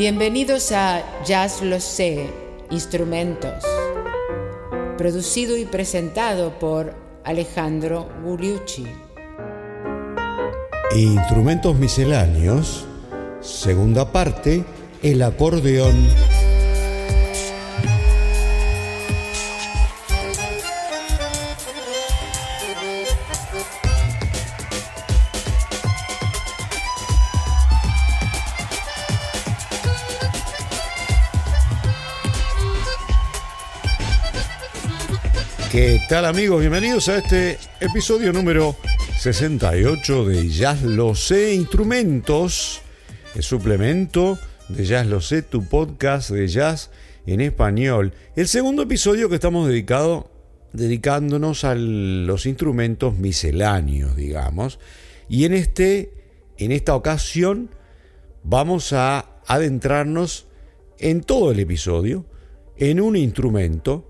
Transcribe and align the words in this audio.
Bienvenidos 0.00 0.72
a 0.72 1.02
Jazz 1.26 1.60
Lo 1.60 1.78
Sé, 1.78 2.30
Instrumentos, 2.70 3.62
producido 4.96 5.58
y 5.58 5.66
presentado 5.66 6.58
por 6.58 6.94
Alejandro 7.22 8.08
Gugliucci. 8.24 8.86
Instrumentos 10.96 11.76
misceláneos, 11.76 12.86
segunda 13.42 14.10
parte, 14.10 14.64
el 15.02 15.20
acordeón. 15.20 16.29
Tal 36.10 36.24
amigos? 36.24 36.58
Bienvenidos 36.58 37.08
a 37.08 37.18
este 37.18 37.56
episodio 37.78 38.32
número 38.32 38.74
68 39.16 40.24
de 40.24 40.48
Jazz 40.48 40.82
Lo 40.82 41.14
Sé 41.14 41.54
Instrumentos, 41.54 42.82
el 43.36 43.44
suplemento 43.44 44.36
de 44.68 44.86
Jazz 44.86 45.06
Lo 45.06 45.20
Sé, 45.20 45.42
tu 45.42 45.68
podcast 45.68 46.30
de 46.30 46.48
jazz 46.48 46.90
en 47.26 47.40
español. 47.40 48.12
El 48.34 48.48
segundo 48.48 48.82
episodio 48.82 49.28
que 49.28 49.36
estamos 49.36 49.68
dedicado, 49.68 50.32
dedicándonos 50.72 51.62
a 51.62 51.76
los 51.76 52.44
instrumentos 52.44 53.16
misceláneos, 53.16 54.16
digamos. 54.16 54.80
Y 55.28 55.44
en, 55.44 55.54
este, 55.54 56.10
en 56.58 56.72
esta 56.72 56.96
ocasión 56.96 57.70
vamos 58.42 58.92
a 58.92 59.36
adentrarnos 59.46 60.48
en 60.98 61.20
todo 61.20 61.52
el 61.52 61.60
episodio 61.60 62.26
en 62.76 63.00
un 63.00 63.14
instrumento 63.14 64.09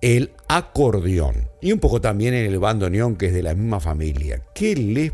el 0.00 0.32
acordeón 0.48 1.50
y 1.60 1.72
un 1.72 1.78
poco 1.78 2.00
también 2.00 2.34
en 2.34 2.46
el 2.46 2.58
bandoneón 2.58 3.16
que 3.16 3.26
es 3.26 3.34
de 3.34 3.42
la 3.42 3.54
misma 3.54 3.80
familia. 3.80 4.42
¿Qué 4.54 4.74
les 4.74 5.12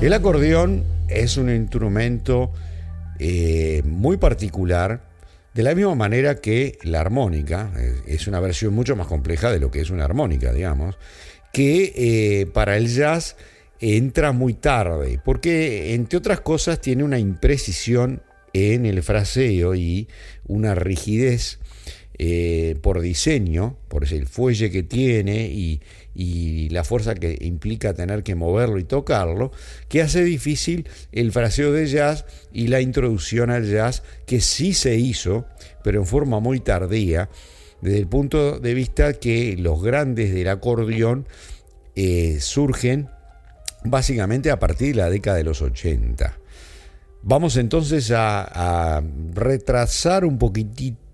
El 0.00 0.12
acordeón 0.12 0.84
es 1.08 1.36
un 1.36 1.50
instrumento 1.50 2.52
eh, 3.18 3.82
muy 3.84 4.16
particular 4.16 5.07
de 5.54 5.62
la 5.62 5.74
misma 5.74 5.94
manera 5.94 6.36
que 6.36 6.78
la 6.82 7.00
armónica, 7.00 7.72
eh, 7.76 7.94
es 8.06 8.26
una 8.26 8.40
versión 8.40 8.74
mucho 8.74 8.96
más 8.96 9.06
compleja 9.06 9.50
de 9.50 9.60
lo 9.60 9.70
que 9.70 9.80
es 9.80 9.90
una 9.90 10.04
armónica, 10.04 10.52
digamos, 10.52 10.96
que 11.52 11.92
eh, 11.96 12.46
para 12.46 12.76
el 12.76 12.88
jazz 12.88 13.36
entra 13.80 14.32
muy 14.32 14.54
tarde, 14.54 15.20
porque 15.24 15.94
entre 15.94 16.18
otras 16.18 16.40
cosas 16.40 16.80
tiene 16.80 17.04
una 17.04 17.18
imprecisión 17.18 18.22
en 18.52 18.86
el 18.86 19.02
fraseo 19.02 19.74
y 19.74 20.08
una 20.46 20.74
rigidez 20.74 21.58
eh, 22.18 22.76
por 22.82 23.00
diseño, 23.00 23.76
por 23.88 24.04
el 24.12 24.26
fuelle 24.26 24.70
que 24.70 24.82
tiene 24.82 25.46
y, 25.46 25.80
la 26.70 26.84
fuerza 26.84 27.14
que 27.14 27.38
implica 27.40 27.94
tener 27.94 28.22
que 28.22 28.34
moverlo 28.34 28.78
y 28.78 28.84
tocarlo, 28.84 29.52
que 29.88 30.02
hace 30.02 30.24
difícil 30.24 30.88
el 31.12 31.30
fraseo 31.32 31.72
de 31.72 31.86
jazz 31.86 32.24
y 32.52 32.68
la 32.68 32.80
introducción 32.80 33.50
al 33.50 33.70
jazz 33.70 34.02
que 34.26 34.40
sí 34.40 34.74
se 34.74 34.96
hizo, 34.96 35.46
pero 35.84 36.00
en 36.00 36.06
forma 36.06 36.40
muy 36.40 36.60
tardía, 36.60 37.28
desde 37.80 37.98
el 37.98 38.08
punto 38.08 38.58
de 38.58 38.74
vista 38.74 39.12
que 39.14 39.56
los 39.56 39.82
grandes 39.82 40.34
del 40.34 40.48
acordeón 40.48 41.26
eh, 41.94 42.38
surgen 42.40 43.08
básicamente 43.84 44.50
a 44.50 44.58
partir 44.58 44.96
de 44.96 45.02
la 45.02 45.10
década 45.10 45.36
de 45.36 45.44
los 45.44 45.62
80. 45.62 46.36
Vamos 47.22 47.56
entonces 47.56 48.10
a, 48.10 48.96
a 48.96 49.02
retrasar 49.34 50.24
un 50.24 50.38
poquitito 50.38 51.07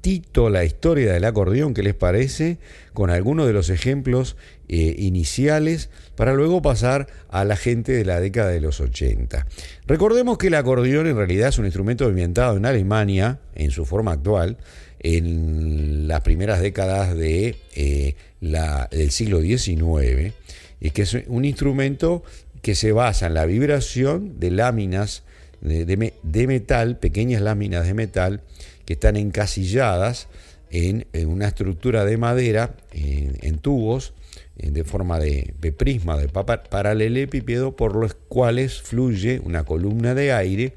la 0.51 0.65
historia 0.65 1.13
del 1.15 1.25
acordeón, 1.25 1.73
¿qué 1.73 1.83
les 1.83 1.95
parece? 1.95 2.59
Con 2.93 3.09
algunos 3.11 3.47
de 3.47 3.55
los 3.55 3.71
ejemplos 3.71 4.37
eh, 4.69 4.95
iniciales 4.99 5.89
para 6.15 6.35
luego 6.35 6.61
pasar 6.61 7.07
a 7.31 7.45
la 7.45 7.57
gente 7.57 7.93
de 7.93 8.05
la 8.05 8.21
década 8.21 8.51
de 8.51 8.61
los 8.61 8.81
80. 8.81 9.47
Recordemos 9.87 10.37
que 10.37 10.49
el 10.49 10.55
acordeón 10.55 11.07
en 11.07 11.17
realidad 11.17 11.49
es 11.49 11.59
un 11.59 11.65
instrumento 11.65 12.09
inventado 12.09 12.57
en 12.59 12.67
Alemania 12.67 13.41
en 13.55 13.71
su 13.71 13.87
forma 13.87 14.13
actual 14.13 14.59
en 15.01 16.07
las 16.07 16.21
primeras 16.21 16.61
décadas 16.61 17.17
de, 17.17 17.57
eh, 17.75 18.15
la, 18.41 18.89
del 18.91 19.11
siglo 19.11 19.41
XIX, 19.41 20.35
y 20.81 20.91
que 20.91 21.03
es 21.03 21.17
un 21.29 21.45
instrumento 21.45 22.23
que 22.63 22.75
se 22.75 22.93
basa 22.93 23.27
en 23.27 23.35
la 23.35 23.45
vibración 23.45 24.41
de 24.41 24.51
láminas 24.51 25.23
de 25.61 26.47
metal, 26.47 26.99
pequeñas 26.99 27.41
láminas 27.41 27.87
de 27.87 27.95
metal, 27.95 28.43
que 28.85 28.95
están 28.95 29.17
encasilladas 29.17 30.29
en, 30.71 31.07
una 31.27 31.49
estructura 31.49 32.05
de 32.05 32.17
madera, 32.17 32.77
en, 32.93 33.59
tubos, 33.59 34.13
de 34.57 34.85
forma 34.85 35.21
de, 35.21 35.55
prisma, 35.77 36.17
de 36.17 36.29
paralelepípedo, 36.29 37.77
por 37.77 37.95
los 37.95 38.15
cuales 38.15 38.83
fluye 38.83 39.41
una 39.41 39.65
columna 39.65 40.15
de 40.15 40.33
aire 40.33 40.75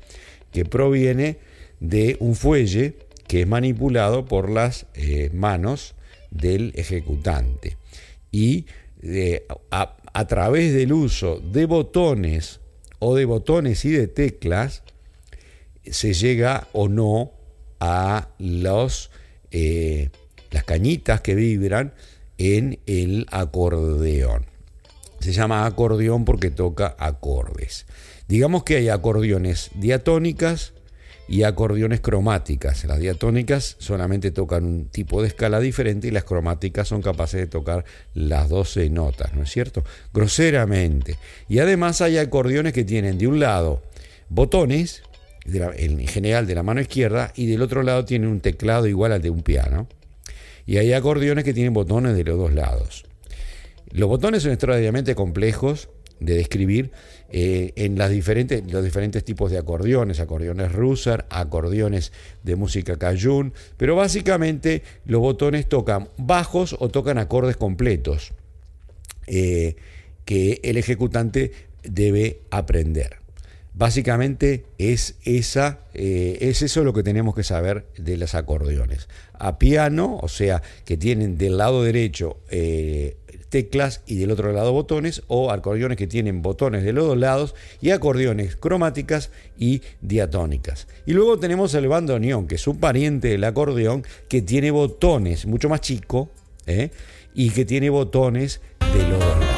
que 0.51 0.66
proviene 0.66 1.38
de 1.79 2.18
un 2.19 2.35
fuelle 2.35 2.95
que 3.28 3.41
es 3.41 3.47
manipulado 3.47 4.25
por 4.25 4.50
las 4.50 4.85
eh, 4.94 5.29
manos 5.34 5.95
del 6.31 6.74
ejecutante. 6.75 7.78
Y 8.31 8.66
eh, 9.03 9.45
a, 9.69 10.28
través 10.28 10.74
del 10.74 10.94
uso 10.94 11.39
de 11.39 11.66
botones 11.66 12.59
o 13.00 13.16
de 13.16 13.25
botones 13.25 13.85
y 13.85 13.91
de 13.91 14.07
teclas, 14.07 14.84
se 15.84 16.13
llega 16.13 16.68
o 16.74 16.89
no 16.89 17.31
a 17.79 18.29
los, 18.39 19.11
eh, 19.51 20.09
las 20.51 20.63
cañitas 20.63 21.21
que 21.21 21.35
vibran 21.35 21.93
en 22.38 22.79
el 22.85 23.25
acordeón. 23.31 24.45
Se 25.19 25.33
llama 25.33 25.65
acordeón 25.65 26.25
porque 26.25 26.51
toca 26.51 26.95
acordes. 26.99 27.85
Digamos 28.27 28.63
que 28.63 28.77
hay 28.77 28.89
acordeones 28.89 29.71
diatónicas 29.75 30.73
y 31.27 31.43
acordeones 31.43 31.99
cromáticas. 31.99 32.85
Las 32.85 32.99
diatónicas 32.99 33.75
solamente 33.79 34.31
tocan 34.31 34.65
un 34.65 34.85
tipo 34.85 35.21
de 35.21 35.27
escala 35.27 35.59
diferente 35.59 36.07
y 36.07 36.11
las 36.11 36.23
cromáticas 36.23 36.88
son 36.88 37.01
capaces 37.01 37.39
de 37.39 37.47
tocar 37.47 37.85
las 38.13 38.49
12 38.49 38.89
notas, 38.89 39.33
¿no 39.33 39.44
es 39.44 39.51
cierto? 39.51 39.83
Groseramente. 40.13 41.17
Y 41.49 41.59
además 41.59 42.01
hay 42.01 42.17
acordeones 42.17 42.73
que 42.73 42.85
tienen 42.85 43.17
de 43.17 43.27
un 43.27 43.39
lado 43.39 43.81
botones 44.29 45.03
en 45.47 46.07
general 46.07 46.45
de 46.45 46.55
la 46.55 46.63
mano 46.63 46.81
izquierda 46.81 47.31
y 47.35 47.47
del 47.47 47.61
otro 47.61 47.83
lado 47.83 48.05
tiene 48.05 48.27
un 48.27 48.41
teclado 48.41 48.87
igual 48.87 49.11
al 49.11 49.21
de 49.21 49.29
un 49.29 49.41
piano. 49.41 49.87
Y 50.65 50.77
hay 50.77 50.93
acordeones 50.93 51.45
que 51.45 51.53
tienen 51.53 51.73
botones 51.73 52.15
de 52.15 52.23
los 52.23 52.37
dos 52.37 52.53
lados. 52.53 53.05
Los 53.91 54.09
botones 54.09 54.43
son 54.43 54.51
extraordinariamente 54.51 55.15
complejos 55.15 55.89
de 56.19 56.35
describir 56.35 56.91
eh, 57.29 57.73
en 57.75 57.97
los 57.97 58.09
diferentes 58.09 59.23
tipos 59.23 59.51
de 59.51 59.57
acordeones, 59.57 60.19
acordeones 60.19 60.71
Russer, 60.71 61.25
acordeones 61.29 62.11
de 62.43 62.55
música 62.55 62.97
cajun, 62.97 63.53
pero 63.77 63.95
básicamente 63.95 64.83
los 65.05 65.21
botones 65.21 65.67
tocan 65.69 66.09
bajos 66.17 66.75
o 66.79 66.89
tocan 66.89 67.17
acordes 67.17 67.57
completos 67.57 68.33
eh, 69.27 69.75
que 70.25 70.59
el 70.63 70.77
ejecutante 70.77 71.51
debe 71.83 72.41
aprender. 72.50 73.26
Básicamente 73.77 74.65
es, 74.79 75.18
esa, 75.24 75.81
eh, 75.94 76.39
es 76.41 76.63
eso 76.63 76.83
lo 76.83 76.94
que 76.94 77.03
tenemos 77.03 77.35
que 77.35 77.44
saber 77.44 77.85
de 77.95 78.18
los 78.18 78.33
acordeones. 78.33 79.07
A 79.33 79.59
piano, 79.59 80.18
o 80.19 80.27
sea, 80.27 80.63
que 80.83 80.97
tienen 80.97 81.38
del 81.38 81.59
lado 81.59 81.83
derecho 81.83 82.38
eh, 82.50 83.18
teclas 83.50 84.01
y 84.07 84.15
del 84.15 84.31
otro 84.31 84.51
lado 84.51 84.74
botones, 84.74 85.21
o 85.27 85.51
acordeones 85.51 85.95
que 85.95 86.07
tienen 86.07 86.41
botones 86.41 86.83
de 86.83 86.91
los 86.91 87.06
dos 87.06 87.19
lados, 87.19 87.53
y 87.79 87.91
acordeones 87.91 88.56
cromáticas 88.56 89.29
y 89.59 89.83
diatónicas. 90.01 90.88
Y 91.06 91.13
luego 91.13 91.38
tenemos 91.38 91.75
el 91.75 91.88
bandoneón, 91.88 92.47
que 92.47 92.56
es 92.56 92.65
un 92.65 92.79
pariente 92.79 93.27
del 93.27 93.44
acordeón, 93.44 94.03
que 94.27 94.41
tiene 94.41 94.71
botones 94.71 95.45
mucho 95.45 95.69
más 95.69 95.81
chico, 95.81 96.31
¿eh? 96.65 96.89
y 97.35 97.51
que 97.51 97.63
tiene 97.63 97.91
botones 97.91 98.59
de 98.91 99.07
los 99.07 99.19
dos 99.19 99.39
lados. 99.39 99.56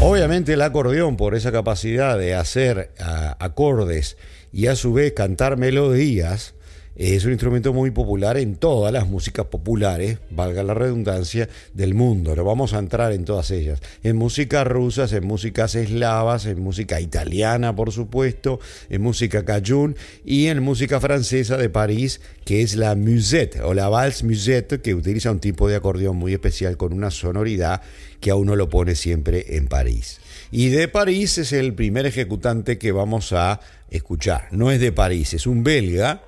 Obviamente 0.00 0.52
el 0.52 0.62
acordeón, 0.62 1.16
por 1.16 1.34
esa 1.34 1.50
capacidad 1.50 2.16
de 2.16 2.36
hacer 2.36 2.92
acordes 3.40 4.16
y 4.52 4.68
a 4.68 4.76
su 4.76 4.92
vez 4.92 5.12
cantar 5.12 5.56
melodías, 5.56 6.54
Es 6.98 7.24
un 7.24 7.30
instrumento 7.30 7.72
muy 7.72 7.92
popular 7.92 8.36
en 8.38 8.56
todas 8.56 8.92
las 8.92 9.06
músicas 9.06 9.46
populares, 9.46 10.18
valga 10.30 10.64
la 10.64 10.74
redundancia, 10.74 11.48
del 11.72 11.94
mundo. 11.94 12.34
No 12.34 12.42
vamos 12.42 12.74
a 12.74 12.80
entrar 12.80 13.12
en 13.12 13.24
todas 13.24 13.52
ellas. 13.52 13.80
En 14.02 14.16
músicas 14.16 14.66
rusas, 14.66 15.12
en 15.12 15.24
músicas 15.24 15.76
eslavas, 15.76 16.46
en 16.46 16.60
música 16.60 17.00
italiana, 17.00 17.76
por 17.76 17.92
supuesto, 17.92 18.58
en 18.90 19.00
música 19.00 19.44
cajun 19.44 19.94
y 20.24 20.48
en 20.48 20.60
música 20.60 20.98
francesa 20.98 21.56
de 21.56 21.70
París, 21.70 22.20
que 22.44 22.62
es 22.62 22.74
la 22.74 22.96
musette 22.96 23.60
o 23.60 23.74
la 23.74 23.88
valse 23.88 24.24
musette, 24.24 24.82
que 24.82 24.96
utiliza 24.96 25.30
un 25.30 25.38
tipo 25.38 25.68
de 25.68 25.76
acordeón 25.76 26.16
muy 26.16 26.32
especial 26.32 26.76
con 26.76 26.92
una 26.92 27.12
sonoridad 27.12 27.80
que 28.18 28.32
a 28.32 28.34
uno 28.34 28.56
lo 28.56 28.68
pone 28.68 28.96
siempre 28.96 29.56
en 29.56 29.68
París. 29.68 30.18
Y 30.50 30.70
de 30.70 30.88
París 30.88 31.38
es 31.38 31.52
el 31.52 31.74
primer 31.74 32.06
ejecutante 32.06 32.76
que 32.76 32.90
vamos 32.90 33.32
a 33.32 33.60
escuchar. 33.88 34.48
No 34.50 34.72
es 34.72 34.80
de 34.80 34.90
París, 34.90 35.32
es 35.32 35.46
un 35.46 35.62
belga 35.62 36.24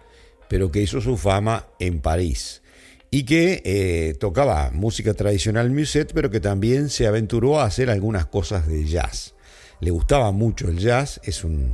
pero 0.51 0.73
que 0.73 0.83
hizo 0.83 1.01
su 1.01 1.17
fama 1.17 1.69
en 1.79 2.01
París 2.01 2.61
y 3.09 3.23
que 3.23 3.63
eh, 3.65 4.15
tocaba 4.19 4.73
música 4.73 5.15
tradicional 5.15 5.71
musette, 5.71 6.13
pero 6.13 6.29
que 6.29 6.41
también 6.41 6.89
se 6.89 7.07
aventuró 7.07 7.61
a 7.61 7.67
hacer 7.67 7.89
algunas 7.89 8.27
cosas 8.27 8.67
de 8.67 8.85
jazz. 8.85 9.35
Le 9.79 9.93
gustaba 9.93 10.33
mucho 10.33 10.69
el 10.69 10.79
jazz, 10.79 11.21
es 11.23 11.45
un, 11.45 11.73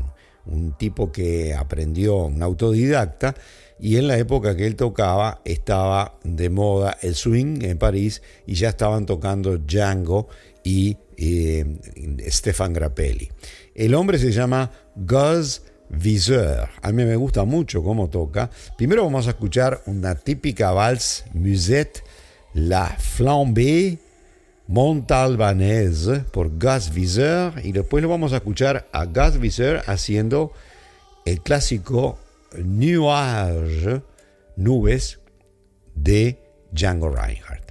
tipo 0.78 1.11
que 1.11 1.55
aprendió, 1.55 2.17
un 2.26 2.43
autodidacta, 2.43 3.34
y 3.81 3.96
en 3.96 4.08
la 4.08 4.19
época 4.19 4.55
que 4.56 4.67
él 4.67 4.76
tocaba 4.76 5.40
estaba 5.46 6.19
de 6.22 6.50
moda 6.50 6.99
el 7.00 7.14
swing 7.14 7.62
en 7.62 7.79
París 7.79 8.22
y 8.46 8.55
ya 8.55 8.69
estaban 8.69 9.06
tocando 9.06 9.56
Django 9.56 10.29
y 10.62 10.99
eh, 11.17 11.79
Stefan 12.29 12.75
Grappelli. 12.75 13.31
El 13.75 13.94
hombre 13.94 14.19
se 14.19 14.32
llama 14.32 14.70
Gus 14.94 15.62
Viseur. 15.88 16.69
A 16.83 16.93
mí 16.93 17.05
me 17.05 17.17
gusta 17.17 17.44
mucho 17.44 17.83
cómo 17.83 18.09
toca. 18.09 18.50
Primero 18.77 19.05
vamos 19.05 19.27
a 19.27 19.31
escuchar 19.31 19.83
una 19.87 20.15
típica 20.15 20.73
vals 20.73 21.25
musette, 21.33 22.03
La 22.55 22.87
Flambée 22.99 23.99
Montalbanaise 24.69 26.25
por 26.33 26.59
Gus 26.59 26.93
Viseur 26.93 27.55
y 27.62 27.73
después 27.73 28.03
lo 28.03 28.09
vamos 28.09 28.33
a 28.33 28.37
escuchar 28.37 28.88
a 28.93 29.05
Gus 29.05 29.38
Viseur 29.38 29.83
haciendo 29.87 30.53
el 31.25 31.41
clásico 31.41 32.19
Nuage, 32.56 34.03
Nubes 34.56 35.21
de 35.94 36.39
Django 36.73 37.11
Reinhardt. 37.11 37.67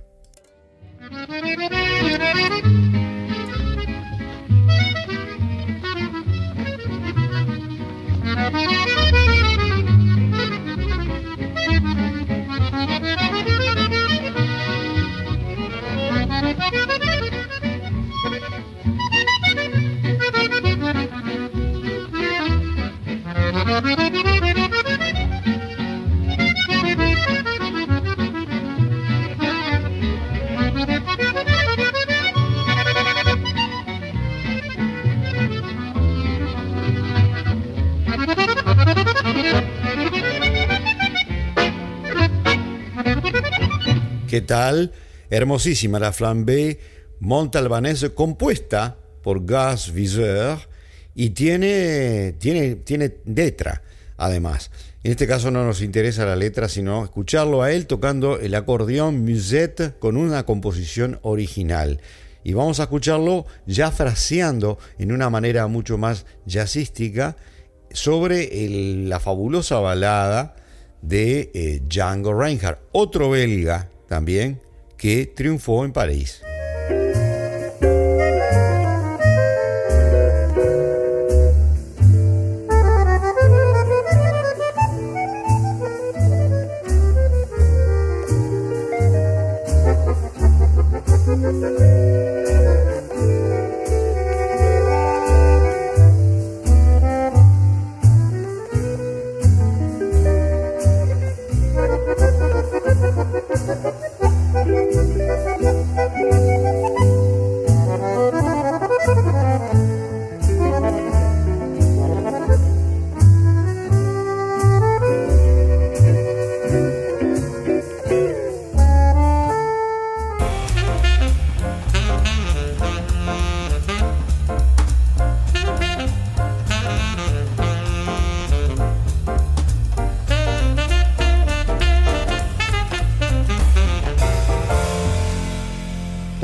¿Qué 44.36 44.42
tal? 44.42 44.92
Hermosísima 45.30 45.98
la 45.98 46.12
flambée 46.12 46.82
montalbanese 47.22 48.14
compuesta 48.14 48.98
por 49.24 49.50
Gus 49.50 49.94
Viseur 49.94 50.60
y 51.14 51.30
tiene, 51.30 52.36
tiene, 52.38 52.76
tiene 52.76 53.16
letra 53.24 53.82
además. 54.18 54.72
En 55.06 55.12
este 55.12 55.26
caso 55.26 55.52
no 55.52 55.64
nos 55.64 55.82
interesa 55.82 56.26
la 56.26 56.36
letra, 56.36 56.68
sino 56.68 57.06
escucharlo 57.06 57.62
a 57.62 57.72
él 57.72 57.88
tocando 57.88 58.38
el 58.38 58.56
acordeón 58.56 59.24
musette 59.24 59.98
con 60.00 60.18
una 60.18 60.46
composición 60.46 61.18
original. 61.22 62.02
Y 62.44 62.52
vamos 62.52 62.82
a 62.82 62.84
escucharlo 62.84 63.46
ya 63.66 63.90
fraseando 63.90 64.80
en 64.98 65.14
una 65.14 65.30
manera 65.30 65.68
mucho 65.68 65.98
más 65.98 66.26
jazzística 66.46 67.38
sobre 67.90 68.50
la 69.08 69.22
fabulosa 69.22 69.80
balada 69.80 70.58
de 71.02 71.52
eh, 71.54 71.82
Django 71.88 72.38
Reinhardt, 72.38 72.82
otro 72.92 73.30
belga 73.30 73.92
también 74.08 74.62
que 74.98 75.26
triunfó 75.26 75.86
en 75.86 75.92
París. 75.92 76.42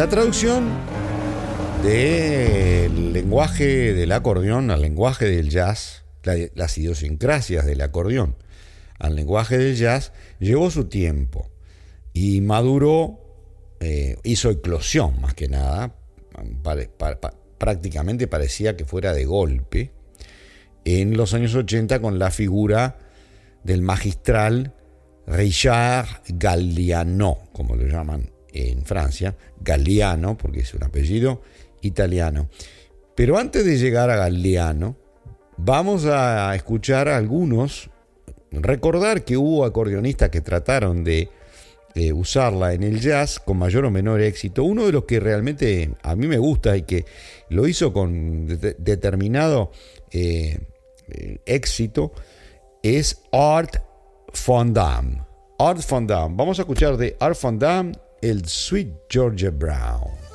Traducción 0.10 0.67
del 1.84 3.13
lenguaje 3.13 3.93
del 3.93 4.12
acordeón 4.12 4.72
al 4.72 4.81
lenguaje 4.81 5.25
del 5.25 5.50
jazz, 5.50 6.03
las 6.24 6.77
idiosincrasias 6.77 7.65
del 7.65 7.81
acordeón 7.81 8.36
al 9.00 9.15
lenguaje 9.15 9.58
del 9.58 9.75
jazz, 9.75 10.12
llevó 10.39 10.72
su 10.72 10.86
tiempo 10.86 11.50
y 12.13 12.41
maduró, 12.41 13.20
eh, 13.79 14.17
hizo 14.24 14.50
eclosión 14.50 15.20
más 15.22 15.34
que 15.34 15.48
nada, 15.48 15.96
prácticamente 17.58 18.27
parecía 18.27 18.75
que 18.75 18.86
fuera 18.86 19.13
de 19.13 19.25
golpe, 19.25 19.91
en 20.84 21.15
los 21.15 21.34
años 21.34 21.53
80 21.53 22.01
con 22.01 22.17
la 22.17 22.31
figura 22.31 22.98
del 23.63 23.81
magistral 23.81 24.74
Richard 25.27 26.08
Galliano, 26.27 27.38
como 27.53 27.75
lo 27.75 27.86
llaman 27.86 28.31
en 28.53 28.84
Francia, 28.86 29.36
Galliano, 29.60 30.38
porque 30.38 30.62
es 30.62 30.74
un 30.74 30.84
apellido 30.84 31.41
italiano. 31.81 32.50
Pero 33.15 33.38
antes 33.38 33.65
de 33.65 33.77
llegar 33.77 34.10
a 34.10 34.15
Galliano, 34.15 34.98
vamos 35.58 36.05
a 36.05 36.55
escuchar 36.55 37.08
algunos, 37.08 37.89
recordar 38.51 39.24
que 39.24 39.38
hubo 39.38 39.65
acordeonistas 39.65 40.29
que 40.29 40.41
trataron 40.41 41.03
de 41.03 41.29
usarla 42.13 42.74
en 42.74 42.84
el 42.84 43.01
jazz 43.01 43.39
con 43.39 43.58
mayor 43.58 43.86
o 43.86 43.91
menor 43.91 44.22
éxito. 44.22 44.63
Uno 44.63 44.86
de 44.86 44.91
los 44.91 45.03
que 45.03 45.20
realmente 45.20 45.91
a 46.03 46.15
mí 46.15 46.27
me 46.27 46.38
gusta 46.38 46.77
y 46.77 46.84
que 46.84 47.05
lo 47.50 47.67
hizo 47.67 47.91
con 47.91 48.48
determinado 48.48 49.72
eh, 50.12 50.60
eh, 51.10 51.39
éxito 51.46 52.13
es 52.81 53.22
Art 53.31 53.77
Fondam. 54.34 55.25
Art 55.60 55.81
Fondam. 55.81 56.38
Vamos 56.38 56.60
a 56.60 56.63
escuchar 56.63 56.98
de 56.98 57.17
Art 57.20 57.36
Fondam 57.36 57.91
el 58.21 58.45
Sweet 58.45 59.09
Georgia 59.09 59.51
Brown. 59.51 60.30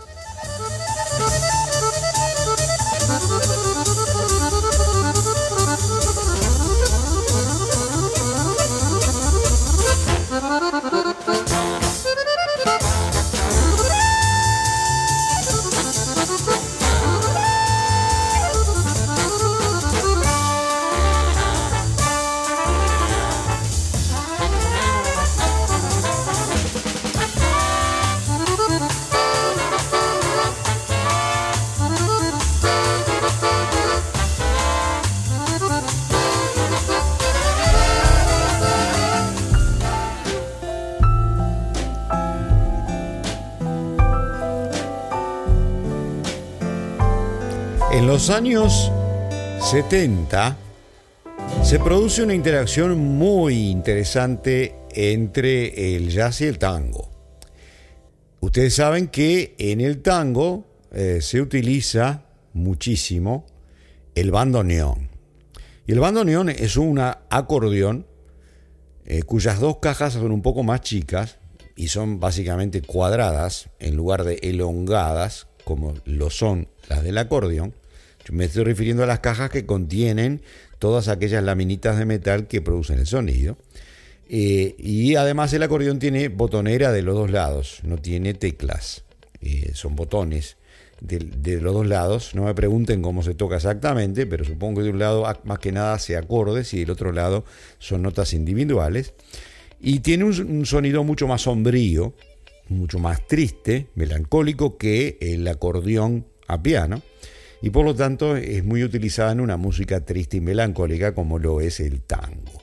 Los 48.17 48.31
años 48.31 48.91
70 49.61 50.57
se 51.63 51.79
produce 51.79 52.23
una 52.23 52.33
interacción 52.33 52.97
muy 52.99 53.69
interesante 53.69 54.75
entre 54.89 55.95
el 55.95 56.09
jazz 56.09 56.41
y 56.41 56.47
el 56.47 56.59
tango. 56.59 57.11
Ustedes 58.41 58.75
saben 58.75 59.09
que 59.09 59.55
en 59.59 59.83
el 59.83 60.01
tango 60.01 60.65
eh, 60.93 61.19
se 61.21 61.43
utiliza 61.43 62.23
muchísimo 62.55 63.45
el 64.15 64.31
bandoneón. 64.31 65.11
Y 65.87 65.93
el 65.93 66.01
bandoneón 66.01 66.49
es 66.49 66.79
un 66.79 66.99
acordeón 66.99 68.07
eh, 69.05 69.25
cuyas 69.25 69.61
dos 69.61 69.77
cajas 69.77 70.15
son 70.15 70.33
un 70.33 70.41
poco 70.41 70.63
más 70.63 70.81
chicas 70.81 71.37
y 71.77 71.89
son 71.89 72.19
básicamente 72.19 72.81
cuadradas 72.81 73.69
en 73.79 73.95
lugar 73.95 74.25
de 74.25 74.37
elongadas 74.37 75.49
como 75.65 75.93
lo 76.07 76.31
son 76.31 76.69
las 76.89 77.05
del 77.05 77.19
acordeón. 77.19 77.75
Me 78.31 78.45
estoy 78.47 78.65
refiriendo 78.65 79.03
a 79.03 79.07
las 79.07 79.21
cajas 79.21 79.51
que 79.51 79.67
contienen 79.67 80.43
todas 80.79 81.09
aquellas 81.09 81.43
laminitas 81.43 81.99
de 81.99 82.05
metal 82.05 82.47
que 82.47 82.61
producen 82.61 82.99
el 82.99 83.07
sonido. 83.07 83.57
Eh, 84.29 84.75
y 84.79 85.15
además 85.15 85.53
el 85.53 85.63
acordeón 85.63 85.99
tiene 85.99 86.29
botonera 86.29 86.91
de 86.91 87.03
los 87.03 87.15
dos 87.15 87.31
lados, 87.31 87.81
no 87.85 87.97
tiene 87.97 88.35
teclas, 88.35 89.05
eh, 89.41 89.71
son 89.75 89.95
botones 89.95 90.57
de, 91.01 91.61
los 91.61 91.75
dos 91.75 91.87
lados. 91.87 92.35
No 92.35 92.45
me 92.45 92.55
pregunten 92.55 93.03
cómo 93.03 93.23
se 93.23 93.35
toca 93.35 93.57
exactamente, 93.57 94.27
pero 94.27 94.45
supongo 94.45 94.79
que 94.81 94.85
de 94.85 94.91
un 94.91 94.99
lado 94.99 95.25
más 95.45 95.59
que 95.59 95.73
nada 95.73 95.99
se 95.99 96.17
acordes 96.17 96.73
y 96.75 96.81
del 96.81 96.91
otro 96.91 97.13
lado 97.13 97.45
son 97.79 98.03
notas 98.03 98.33
individuales. 98.33 99.15
Y 99.81 100.01
tiene 100.01 100.25
un, 100.25 100.67
sonido 100.67 101.05
mucho 101.05 101.29
más 101.29 101.43
sombrío, 101.43 102.15
mucho 102.69 102.99
más 102.99 103.27
triste, 103.27 103.89
melancólico 103.95 104.77
que 104.77 105.19
el 105.21 105.47
acordeón 105.47 106.27
a 106.49 106.63
piano. 106.63 107.03
Y 107.63 107.71
por 107.71 107.85
lo 107.85 107.95
tanto 107.95 108.37
es 108.37 108.65
muy 108.65 108.85
utilizada 108.85 109.33
en 109.33 109.41
una 109.41 109.57
música 109.57 110.01
triste 110.01 110.37
y 110.37 110.41
melancólica 110.41 111.15
como 111.15 111.39
lo 111.39 111.61
es 111.61 111.81
el 111.81 112.01
tango. 112.03 112.63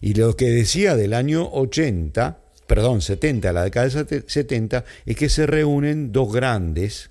Y 0.00 0.14
lo 0.14 0.36
que 0.36 0.50
decía 0.50 0.96
del 0.96 1.14
año 1.14 1.48
80, 1.52 2.38
perdón, 2.66 3.02
70, 3.02 3.52
la 3.52 3.64
década 3.64 3.88
de 4.04 4.24
70, 4.26 4.84
es 5.04 5.16
que 5.16 5.28
se 5.28 5.46
reúnen 5.46 6.12
dos 6.12 6.32
grandes 6.32 7.10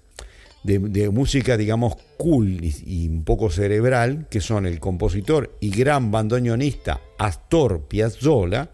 de, 0.63 1.09
música, 1.09 1.55
digamos, 1.57 1.95
cool 2.17 2.59
y, 2.63 3.07
un 3.07 3.23
poco 3.23 3.49
cerebral, 3.49 4.27
que 4.29 4.41
son 4.41 4.65
el 4.65 4.79
compositor 4.79 5.55
y 5.59 5.69
gran 5.69 6.11
bandoneonista 6.11 7.01
Astor 7.17 7.87
Piazzolla, 7.87 8.69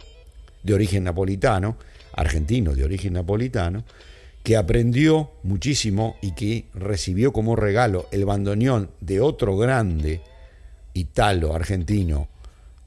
de 0.63 0.73
origen 0.73 1.03
napolitano, 1.03 1.77
argentino 2.13 2.73
de 2.73 2.85
origen 2.85 3.13
napolitano, 3.13 3.83
que 4.45 4.57
aprendió 4.57 5.31
muchísimo 5.41 6.17
y 6.21 6.33
que 6.33 6.67
recibió 6.75 7.33
como 7.33 7.55
regalo 7.55 8.05
el 8.11 8.25
bandoneón 8.25 8.91
de 9.01 9.19
otro 9.19 9.57
grande 9.57 10.21
italo 10.93 11.55
argentino, 11.55 12.27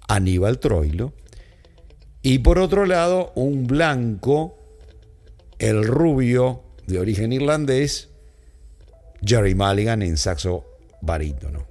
Aníbal 0.07 0.61
Troilo, 0.61 1.15
y 2.23 2.38
por 2.38 2.61
otro 2.61 2.87
lado 2.87 3.33
un 3.35 3.67
blanco, 3.67 4.57
el 5.59 5.85
rubio 5.85 6.62
de 6.87 7.00
origen 7.00 7.33
irlandés, 7.33 8.09
Jerry 9.21 9.57
Mulligan 9.57 10.03
en 10.03 10.17
saxo 10.17 10.65
barítono. 11.00 11.67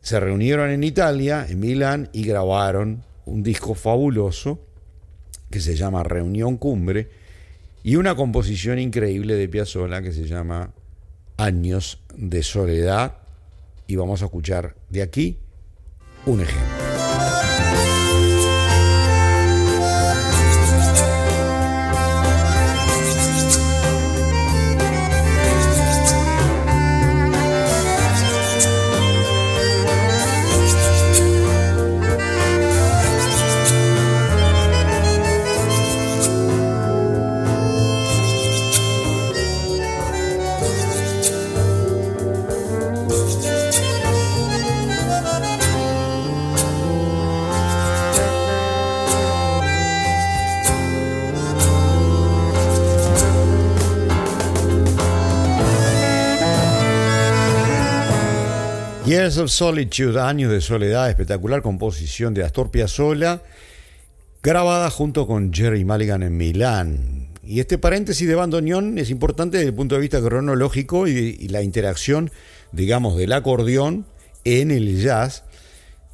Se 0.00 0.18
reunieron 0.18 0.70
en 0.70 0.82
Italia, 0.82 1.46
en 1.48 1.60
Milán, 1.60 2.10
y 2.12 2.24
grabaron 2.24 3.04
un 3.24 3.44
disco 3.44 3.76
fabuloso 3.76 4.58
que 5.48 5.60
se 5.60 5.76
llama 5.76 6.02
Reunión 6.02 6.56
Cumbre 6.56 7.25
y 7.86 7.94
una 7.94 8.16
composición 8.16 8.80
increíble 8.80 9.36
de 9.36 9.48
Piazzolla 9.48 10.02
que 10.02 10.10
se 10.10 10.26
llama 10.26 10.74
Años 11.36 12.02
de 12.16 12.42
Soledad 12.42 13.18
y 13.86 13.94
vamos 13.94 14.22
a 14.22 14.24
escuchar 14.24 14.74
de 14.90 15.02
aquí 15.02 15.38
un 16.26 16.40
ejemplo. 16.40 16.85
Years 59.26 59.60
of 59.60 60.16
Años 60.18 60.52
de 60.52 60.60
Soledad, 60.60 61.10
espectacular 61.10 61.60
composición 61.60 62.32
de 62.32 62.44
Astor 62.44 62.70
Piazzolla, 62.70 63.42
grabada 64.40 64.88
junto 64.88 65.26
con 65.26 65.52
Jerry 65.52 65.84
Mulligan 65.84 66.22
en 66.22 66.36
Milán. 66.36 67.30
Y 67.42 67.58
este 67.58 67.76
paréntesis 67.76 68.28
de 68.28 68.36
bandoneón 68.36 68.98
es 68.98 69.10
importante 69.10 69.56
desde 69.56 69.70
el 69.70 69.74
punto 69.74 69.96
de 69.96 70.02
vista 70.02 70.22
cronológico 70.22 71.08
y, 71.08 71.48
la 71.48 71.62
interacción, 71.62 72.30
digamos, 72.70 73.16
del 73.16 73.32
acordeón 73.32 74.06
en 74.44 74.70
el 74.70 75.02
jazz. 75.02 75.42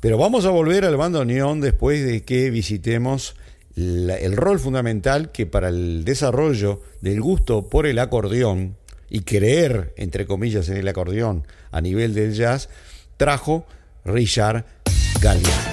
Pero 0.01 0.17
vamos 0.17 0.47
a 0.47 0.51
volver 0.51 0.87
al 0.87 0.97
bandoneón 0.97 1.61
después 1.61 2.07
de 2.07 2.23
que 2.23 2.49
visitemos 2.49 3.37
el 3.77 4.37
rol 4.39 4.59
fundamental 4.59 5.33
que 5.33 5.45
para 5.45 5.69
el 5.69 6.07
desarrollo 6.07 6.81
del 7.03 7.21
gusto 7.21 7.69
por 7.69 7.87
el 7.87 7.99
acordeón 7.99 8.77
y 9.11 9.21
creer, 9.21 9.93
entre 9.99 10.25
comillas, 10.25 10.71
en 10.71 10.79
el 10.79 10.89
acordeón 10.89 11.47
a 11.73 11.83
nivel 11.83 12.15
del 12.15 12.33
jazz, 12.33 12.71
trajo 13.23 13.65
Richard 14.05 14.65
Galliano. 15.21 15.73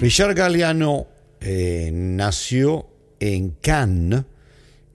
Richard 0.00 0.34
Galliano 0.34 1.08
eh, 1.42 1.90
nació 1.92 2.86
en 3.20 3.50
Cannes, 3.60 4.24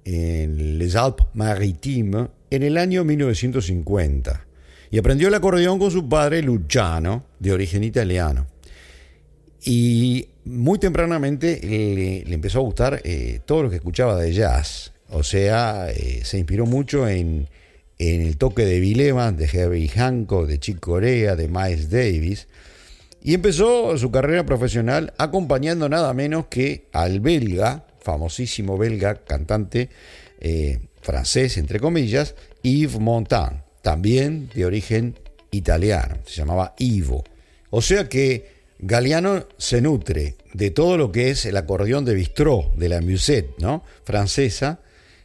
en 0.03 0.79
les 0.79 0.95
Alpes 0.95 1.27
Maritimes, 1.35 2.29
en 2.49 2.63
el 2.63 2.77
año 2.77 3.03
1950 3.03 4.45
y 4.89 4.97
aprendió 4.97 5.27
el 5.27 5.33
acordeón 5.33 5.79
con 5.79 5.91
su 5.91 6.07
padre 6.07 6.41
Luciano, 6.41 7.25
de 7.39 7.51
origen 7.51 7.83
italiano. 7.83 8.47
Y 9.63 10.27
muy 10.45 10.79
tempranamente 10.79 11.59
le, 11.61 12.33
empezó 12.33 12.59
a 12.59 12.61
gustar 12.61 13.01
eh, 13.03 13.41
todo 13.45 13.63
lo 13.63 13.69
que 13.69 13.77
escuchaba 13.77 14.15
de 14.17 14.31
jazz. 14.33 14.93
O 15.09 15.23
sea, 15.23 15.89
eh, 15.89 16.21
se 16.23 16.37
inspiró 16.37 16.65
mucho 16.65 17.07
en, 17.07 17.49
en, 17.97 18.21
el 18.21 18.37
toque 18.37 18.65
de 18.65 18.79
Vilema, 18.79 19.31
de 19.31 19.45
Herbie 19.45 19.89
Hancock, 19.89 20.47
de 20.47 20.59
Chick 20.59 20.79
Corea, 20.79 21.35
de 21.35 21.47
Miles 21.47 21.89
Davis. 21.89 22.47
Y 23.21 23.33
empezó 23.33 23.97
su 23.97 24.09
carrera 24.09 24.45
profesional 24.45 25.13
acompañando 25.17 25.89
nada 25.89 26.13
menos 26.13 26.45
que 26.47 26.87
al 26.93 27.19
belga 27.19 27.87
famosísimo 28.07 28.77
belga, 28.77 29.15
cantante 29.15 29.89
eh, 30.39 30.79
francés, 31.07 31.57
entre 31.57 31.79
comillas, 31.79 32.35
Yves 32.63 32.99
Montand, 32.99 33.61
también 33.81 34.49
de 34.53 34.65
origen 34.65 35.15
italiano, 35.51 36.17
se 36.25 36.35
llamaba 36.35 36.75
Ivo. 36.79 37.23
O 37.69 37.81
sea 37.81 38.09
que 38.09 38.57
Galeano 38.79 39.47
se 39.57 39.81
nutre 39.81 40.35
de 40.53 40.69
todo 40.69 40.97
lo 40.97 41.13
que 41.13 41.29
es 41.29 41.45
el 41.45 41.55
acordeón 41.55 42.03
de 42.03 42.13
Bistrot, 42.13 42.75
de 42.75 42.89
la 42.89 42.99
Musette, 42.99 43.57
¿no? 43.57 43.85
francesa, 44.03 44.81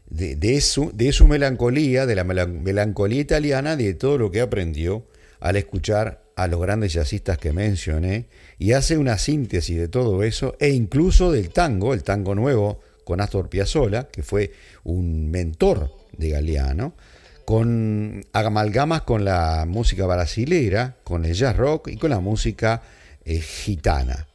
de, 0.09 0.61
su, 0.61 0.93
de 0.95 1.13
su 1.13 1.27
melancolía, 1.27 2.07
de 2.07 2.15
la 2.15 2.23
melancolía 2.23 3.21
italiana, 3.21 3.75
de 3.75 3.95
todo 3.95 4.19
lo 4.19 4.31
que 4.31 4.41
aprendió 4.41 5.05
al 5.41 5.57
escuchar 5.57 6.23
a 6.37 6.47
los 6.47 6.61
grandes 6.61 6.93
jazzistas 6.93 7.39
que 7.39 7.53
mencioné 7.53 8.27
y 8.57 8.73
hace 8.75 8.99
una 8.99 9.19
síntesis 9.19 9.77
de 9.77 9.89
todo 9.89 10.23
eso 10.23 10.55
e 10.61 10.69
incluso 10.69 11.33
del 11.33 11.51
tango, 11.51 11.93
el 11.93 12.05
tango 12.05 12.37
nuevo 12.37 12.79
con 13.05 13.21
Astor 13.21 13.49
Piazzolla, 13.49 14.09
que 14.09 14.23
fue 14.23 14.53
un 14.85 15.31
mentor 15.31 15.95
de 16.17 16.31
Galeano, 16.31 16.95
con 17.45 18.25
amalgamas 18.33 19.03
con 19.03 19.25
la 19.25 19.65
música 19.67 20.07
brasilera, 20.07 20.97
con 21.05 21.25
el 21.25 21.35
jazz 21.35 21.57
rock 21.57 21.89
y 21.89 21.97
con 21.97 22.11
la 22.11 22.21
música 22.21 22.83
eh, 23.25 23.41
gitana. 23.41 24.27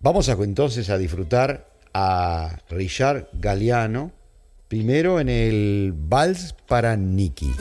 Vamos 0.00 0.28
entonces 0.28 0.90
a 0.90 0.98
disfrutar 0.98 1.68
a 1.94 2.58
Richard 2.68 3.28
Galeano 3.34 4.12
Primero 4.72 5.20
en 5.20 5.28
el 5.28 5.92
Vals 5.94 6.54
para 6.66 6.96
Nicky. 6.96 7.52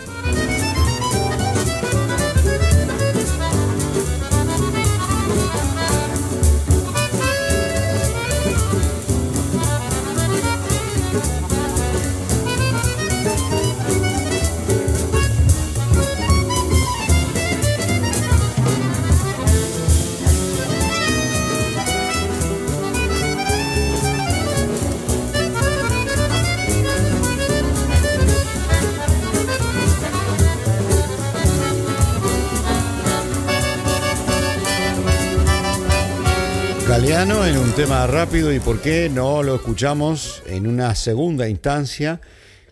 Galeano 37.01 37.48
en 37.48 37.58
un 37.58 37.72
tema 37.72 38.05
rápido 38.05 38.53
y 38.53 38.60
por 38.60 38.79
qué 38.79 39.10
no 39.10 39.41
lo 39.41 39.55
escuchamos 39.55 40.43
en 40.46 40.67
una 40.67 40.93
segunda 40.93 41.50
instancia 41.50 42.22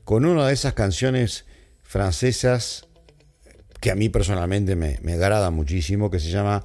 con 0.04 0.24
una 0.24 0.46
de 0.46 0.54
esas 0.54 0.76
canciones 0.76 1.46
francesas 1.82 2.88
que 3.82 3.90
a 3.90 3.96
mí 3.96 4.10
personalmente 4.10 4.76
me, 4.76 5.00
me 5.02 5.14
agrada 5.14 5.50
muchísimo, 5.50 6.12
que 6.12 6.20
se 6.20 6.30
llama 6.30 6.64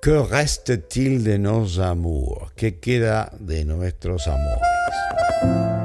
Que 0.00 0.22
reste-t-il 0.22 1.24
de 1.24 1.40
nos 1.40 1.80
amours? 1.80 2.52
¿Qué 2.54 2.78
queda 2.78 3.32
de 3.40 3.64
nuestros 3.64 4.28
amores? 4.28 5.77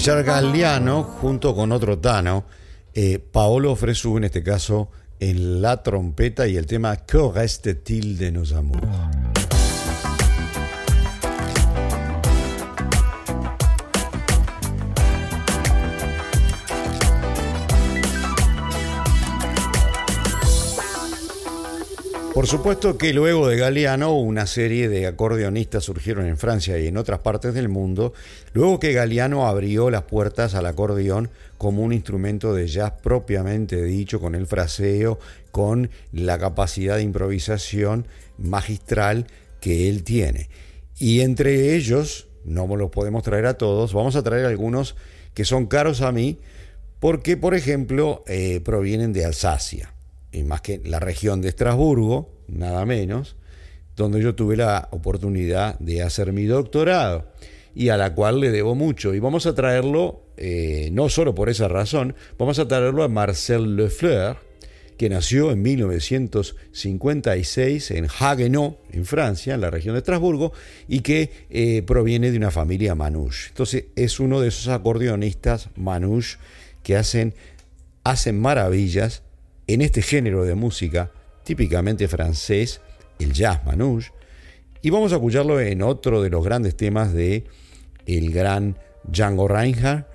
Richard 0.00 0.24
Galliano 0.24 1.02
junto 1.02 1.54
con 1.54 1.72
otro 1.72 1.98
Tano, 1.98 2.46
eh, 2.94 3.18
Paolo 3.18 3.76
Fresu 3.76 4.16
en 4.16 4.24
este 4.24 4.42
caso 4.42 4.88
en 5.18 5.60
la 5.60 5.82
trompeta 5.82 6.48
y 6.48 6.56
el 6.56 6.64
tema 6.64 6.96
Que 6.96 7.18
reste-t-il 7.30 8.16
de 8.16 8.32
nos 8.32 8.54
amours? 8.54 9.29
Por 22.40 22.48
supuesto 22.48 22.96
que 22.96 23.12
luego 23.12 23.48
de 23.48 23.58
Galeano 23.58 24.16
una 24.16 24.46
serie 24.46 24.88
de 24.88 25.06
acordeonistas 25.06 25.84
surgieron 25.84 26.24
en 26.24 26.38
Francia 26.38 26.78
y 26.78 26.86
en 26.86 26.96
otras 26.96 27.18
partes 27.18 27.52
del 27.52 27.68
mundo, 27.68 28.14
luego 28.54 28.80
que 28.80 28.94
Galeano 28.94 29.46
abrió 29.46 29.90
las 29.90 30.04
puertas 30.04 30.54
al 30.54 30.64
acordeón 30.64 31.28
como 31.58 31.82
un 31.82 31.92
instrumento 31.92 32.54
de 32.54 32.66
jazz 32.66 32.94
propiamente 33.02 33.82
dicho, 33.82 34.22
con 34.22 34.34
el 34.34 34.46
fraseo, 34.46 35.18
con 35.50 35.90
la 36.12 36.38
capacidad 36.38 36.96
de 36.96 37.02
improvisación 37.02 38.06
magistral 38.38 39.26
que 39.60 39.90
él 39.90 40.02
tiene. 40.02 40.48
Y 40.98 41.20
entre 41.20 41.76
ellos, 41.76 42.26
no 42.46 42.66
los 42.74 42.88
podemos 42.88 43.22
traer 43.22 43.44
a 43.44 43.58
todos, 43.58 43.92
vamos 43.92 44.16
a 44.16 44.22
traer 44.22 44.46
algunos 44.46 44.96
que 45.34 45.44
son 45.44 45.66
caros 45.66 46.00
a 46.00 46.10
mí, 46.10 46.38
porque 47.00 47.36
por 47.36 47.54
ejemplo 47.54 48.24
eh, 48.26 48.62
provienen 48.64 49.12
de 49.12 49.26
Alsacia 49.26 49.92
y 50.32 50.44
más 50.44 50.60
que 50.60 50.80
la 50.84 51.00
región 51.00 51.42
de 51.42 51.48
Estrasburgo, 51.48 52.30
nada 52.48 52.86
menos, 52.86 53.36
donde 53.96 54.22
yo 54.22 54.34
tuve 54.34 54.56
la 54.56 54.88
oportunidad 54.92 55.78
de 55.78 56.02
hacer 56.02 56.32
mi 56.32 56.44
doctorado 56.44 57.26
y 57.74 57.88
a 57.90 57.96
la 57.96 58.14
cual 58.14 58.40
le 58.40 58.50
debo 58.50 58.74
mucho. 58.74 59.14
Y 59.14 59.20
vamos 59.20 59.46
a 59.46 59.54
traerlo, 59.54 60.24
eh, 60.36 60.90
no 60.92 61.08
solo 61.08 61.34
por 61.34 61.48
esa 61.48 61.68
razón, 61.68 62.14
vamos 62.38 62.58
a 62.58 62.68
traerlo 62.68 63.02
a 63.02 63.08
Marcel 63.08 63.76
Lefleur, 63.76 64.36
que 64.96 65.08
nació 65.08 65.50
en 65.50 65.62
1956 65.62 67.90
en 67.92 68.06
Haguenau, 68.18 68.76
en 68.92 69.06
Francia, 69.06 69.54
en 69.54 69.62
la 69.62 69.70
región 69.70 69.94
de 69.94 70.00
Estrasburgo, 70.00 70.52
y 70.88 71.00
que 71.00 71.30
eh, 71.48 71.82
proviene 71.86 72.30
de 72.30 72.36
una 72.36 72.50
familia 72.50 72.94
manouche. 72.94 73.48
Entonces 73.48 73.86
es 73.96 74.20
uno 74.20 74.42
de 74.42 74.48
esos 74.48 74.68
acordeonistas 74.68 75.70
manouche 75.74 76.36
que 76.82 76.96
hacen, 76.96 77.32
hacen 78.04 78.38
maravillas 78.38 79.22
en 79.74 79.82
este 79.82 80.02
género 80.02 80.44
de 80.44 80.54
música 80.54 81.12
típicamente 81.44 82.08
francés, 82.08 82.80
el 83.18 83.32
jazz 83.32 83.64
manouche, 83.64 84.12
y 84.82 84.90
vamos 84.90 85.12
a 85.12 85.16
escucharlo 85.16 85.60
en 85.60 85.82
otro 85.82 86.22
de 86.22 86.30
los 86.30 86.44
grandes 86.44 86.76
temas 86.76 87.12
de 87.12 87.44
el 88.06 88.32
gran 88.32 88.76
Django 89.04 89.46
Reinhardt, 89.46 90.06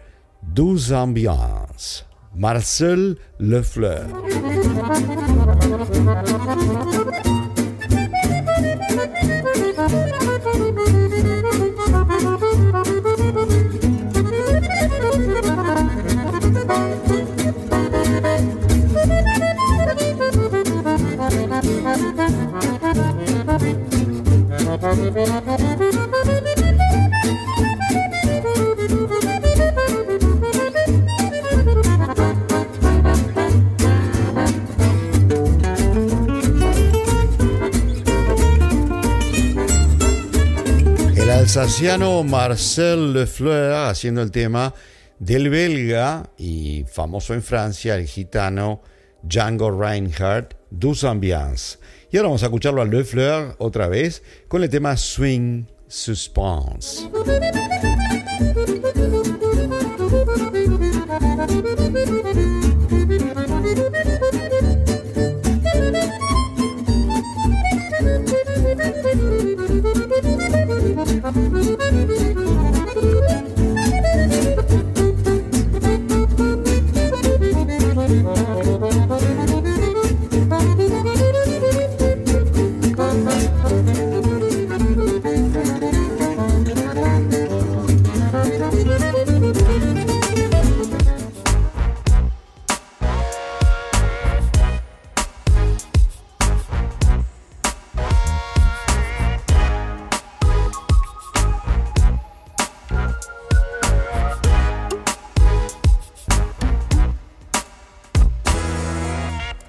Douze 0.42 0.94
Ambiance, 0.94 2.04
Marcel 2.34 3.20
Lefleur. 3.38 4.08
El 24.76 24.82
alsaciano 41.30 42.24
Marcel 42.26 43.14
Lefleur 43.14 43.72
haciendo 43.88 44.22
el 44.22 44.32
tema 44.32 44.74
del 45.20 45.50
belga 45.50 46.30
y 46.38 46.84
famoso 46.92 47.34
en 47.34 47.42
Francia, 47.44 47.96
el 47.96 48.08
gitano 48.08 48.82
Django 49.24 49.72
Reinhardt, 49.72 50.56
Douce 50.70 51.08
Ambiance. 51.08 51.78
Y 52.16 52.18
ahora 52.18 52.30
vamos 52.30 52.44
a 52.44 52.46
escucharlo 52.46 52.82
a 52.82 52.86
Le 52.86 53.04
Fleur 53.04 53.58
otra 53.58 53.90
vez 53.90 54.24
con 54.48 54.64
el 54.64 54.70
tema 54.70 54.96
Swing 54.96 55.66
Suspense. 55.86 57.10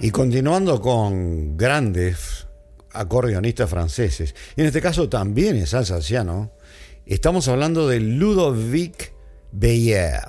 Y 0.07 0.13
continuando 0.13 0.81
con 0.81 1.57
grandes 1.57 2.47
acordeonistas 2.93 3.69
franceses. 3.69 4.37
Y 4.55 4.61
en 4.61 4.69
este 4.69 4.81
caso 4.81 5.09
también 5.09 5.57
es 5.57 5.75
alsaciano. 5.75 6.53
Estamos 7.07 7.49
hablando 7.49 7.89
de 7.89 7.99
Ludovic 7.99 9.13
Beyer. 9.51 10.29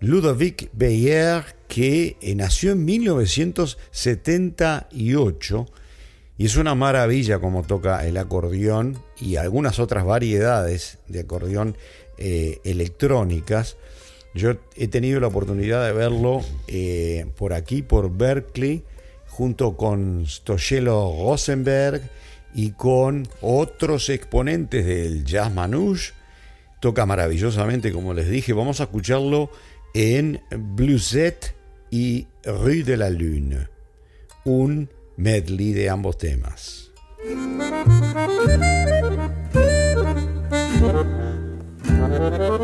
Ludovic 0.00 0.70
Beyer 0.72 1.44
que 1.68 2.16
nació 2.34 2.72
en 2.72 2.84
1978 2.84 5.66
y 6.36 6.46
es 6.46 6.56
una 6.56 6.74
maravilla 6.74 7.38
como 7.38 7.62
toca 7.62 8.04
el 8.08 8.16
acordeón 8.16 9.00
y 9.20 9.36
algunas 9.36 9.78
otras 9.78 10.04
variedades 10.04 10.98
de 11.06 11.20
acordeón 11.20 11.76
eh, 12.18 12.58
electrónicas. 12.64 13.76
Yo 14.34 14.56
he 14.74 14.88
tenido 14.88 15.20
la 15.20 15.28
oportunidad 15.28 15.86
de 15.86 15.92
verlo 15.92 16.40
eh, 16.66 17.26
por 17.36 17.52
aquí, 17.52 17.82
por 17.82 18.10
Berkeley, 18.10 18.82
junto 19.36 19.76
con 19.76 20.26
Stochelo 20.26 21.14
Rosenberg 21.20 22.00
y 22.54 22.70
con 22.70 23.28
otros 23.42 24.08
exponentes 24.08 24.86
del 24.86 25.26
jazz 25.26 25.52
manouche. 25.52 26.14
Toca 26.80 27.04
maravillosamente, 27.04 27.92
como 27.92 28.14
les 28.14 28.30
dije. 28.30 28.54
Vamos 28.54 28.80
a 28.80 28.84
escucharlo 28.84 29.50
en 29.92 30.40
Bluesette 30.50 31.54
y 31.90 32.26
Rue 32.44 32.82
de 32.82 32.96
la 32.96 33.10
Lune. 33.10 33.68
Un 34.46 34.88
medley 35.18 35.74
de 35.74 35.90
ambos 35.90 36.16
temas. 36.16 36.90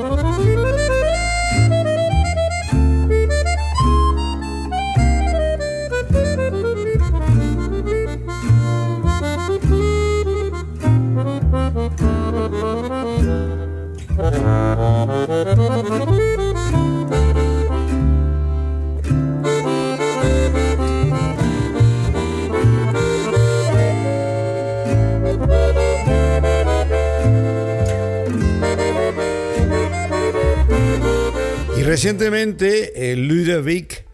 recientemente 32.12 33.16
Ludovic 33.16 34.04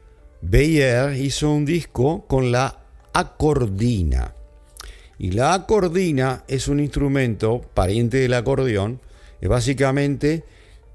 Beyer 0.40 1.16
hizo 1.16 1.50
un 1.50 1.64
disco 1.64 2.24
con 2.28 2.52
la 2.52 2.78
acordina. 3.12 4.34
Y 5.18 5.32
la 5.32 5.52
acordina 5.52 6.44
es 6.46 6.68
un 6.68 6.78
instrumento 6.78 7.60
pariente 7.74 8.18
del 8.18 8.34
acordeón, 8.34 9.00
es 9.40 9.48
básicamente, 9.48 10.44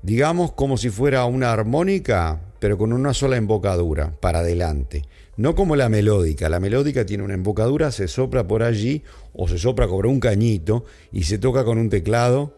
digamos, 0.02 0.54
como 0.54 0.78
si 0.78 0.90
fuera 0.90 1.26
una 1.26 1.52
armónica, 1.52 2.40
pero 2.60 2.78
con 2.78 2.94
una 2.94 3.14
sola 3.14 3.36
embocadura, 3.36 4.16
para 4.22 4.40
adelante. 4.40 5.04
No 5.36 5.56
como 5.56 5.76
la 5.76 5.90
melódica. 5.90 6.48
La 6.48 6.62
melódica 6.62 7.06
tiene 7.06 7.24
una 7.24 7.34
embocadura, 7.34 7.92
se 7.92 8.08
sopla 8.08 8.48
por 8.48 8.64
allí 8.64 9.04
o 9.34 9.50
se 9.50 9.58
sopla 9.58 9.90
con 9.90 10.06
un 10.06 10.22
cañito 10.22 10.86
y 11.12 11.24
se 11.24 11.38
toca 11.38 11.66
con 11.66 11.80
un 11.80 11.90
teclado 11.90 12.58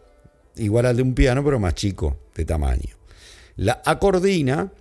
igual 0.54 0.86
al 0.86 0.94
de 0.94 1.02
un 1.02 1.14
piano, 1.14 1.42
pero 1.42 1.58
más 1.58 1.74
chico 1.74 2.16
de 2.36 2.44
tamaño. 2.44 2.95
La 3.56 3.82
acordina 3.84 4.72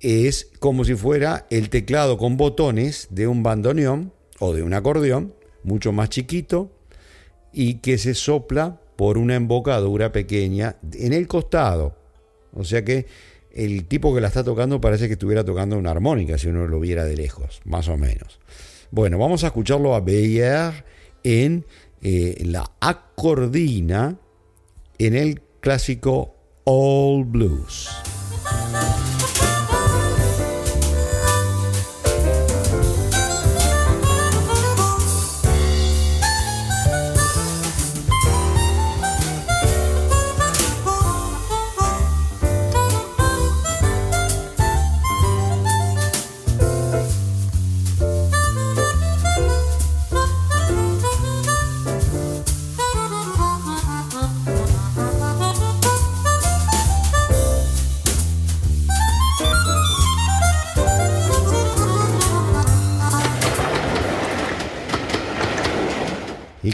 es 0.00 0.50
como 0.60 0.84
si 0.84 0.94
fuera 0.94 1.46
el 1.50 1.68
teclado 1.70 2.16
con 2.18 2.36
botones 2.36 3.08
de 3.10 3.26
un 3.26 3.42
bandoneón 3.42 4.12
o 4.38 4.52
de 4.52 4.62
un 4.62 4.74
acordeón, 4.74 5.34
mucho 5.62 5.92
más 5.92 6.10
chiquito, 6.10 6.70
y 7.52 7.74
que 7.76 7.98
se 7.98 8.14
sopla 8.14 8.80
por 8.96 9.18
una 9.18 9.34
embocadura 9.34 10.12
pequeña 10.12 10.76
en 10.92 11.12
el 11.12 11.26
costado. 11.26 11.96
O 12.52 12.64
sea 12.64 12.84
que 12.84 13.06
el 13.52 13.86
tipo 13.86 14.14
que 14.14 14.20
la 14.20 14.28
está 14.28 14.44
tocando 14.44 14.80
parece 14.80 15.06
que 15.06 15.14
estuviera 15.14 15.44
tocando 15.44 15.78
una 15.78 15.90
armónica 15.90 16.38
si 16.38 16.48
uno 16.48 16.66
lo 16.66 16.80
viera 16.80 17.04
de 17.04 17.16
lejos, 17.16 17.60
más 17.64 17.88
o 17.88 17.96
menos. 17.96 18.38
Bueno, 18.90 19.18
vamos 19.18 19.42
a 19.44 19.48
escucharlo 19.48 19.94
a 19.94 20.00
Beyer 20.00 20.84
en 21.22 21.64
eh, 22.02 22.42
la 22.44 22.70
acordina 22.80 24.18
en 24.98 25.14
el 25.16 25.40
clásico 25.60 26.33
All 26.66 27.24
Blues. 27.24 28.13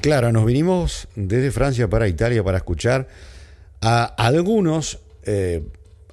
Claro, 0.01 0.33
nos 0.33 0.47
vinimos 0.47 1.09
desde 1.15 1.51
Francia 1.51 1.89
para 1.89 2.09
Italia 2.09 2.43
para 2.43 2.57
escuchar 2.57 3.07
a 3.83 4.05
algunos 4.05 5.01
eh, 5.25 5.63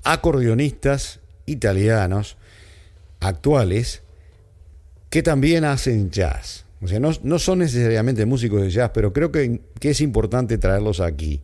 acordeonistas 0.03 1.21
italianos 1.45 2.35
actuales 3.21 4.01
que 5.09 5.23
también 5.23 5.63
hacen 5.63 6.11
jazz. 6.11 6.65
O 6.81 6.87
sea, 6.87 6.99
no, 6.99 7.11
no 7.23 7.39
son 7.39 7.59
necesariamente 7.59 8.25
músicos 8.25 8.61
de 8.61 8.71
jazz, 8.71 8.91
pero 8.93 9.13
creo 9.13 9.31
que, 9.31 9.61
que 9.79 9.91
es 9.91 10.01
importante 10.01 10.57
traerlos 10.57 10.99
aquí. 10.99 11.41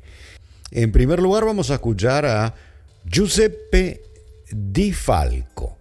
En 0.71 0.91
primer 0.91 1.21
lugar, 1.21 1.45
vamos 1.45 1.71
a 1.71 1.75
escuchar 1.75 2.25
a 2.25 2.53
Giuseppe 3.10 4.01
Di 4.51 4.91
Falco 4.91 5.77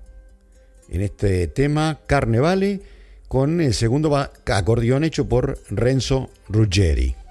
en 0.88 1.01
este 1.01 1.48
tema 1.48 2.01
Carnevale 2.07 2.81
con 3.33 3.62
el 3.62 3.73
segundo 3.73 4.14
acordeón 4.45 5.05
hecho 5.05 5.27
por 5.27 5.59
Renzo 5.71 6.29
Ruggeri. 6.51 7.22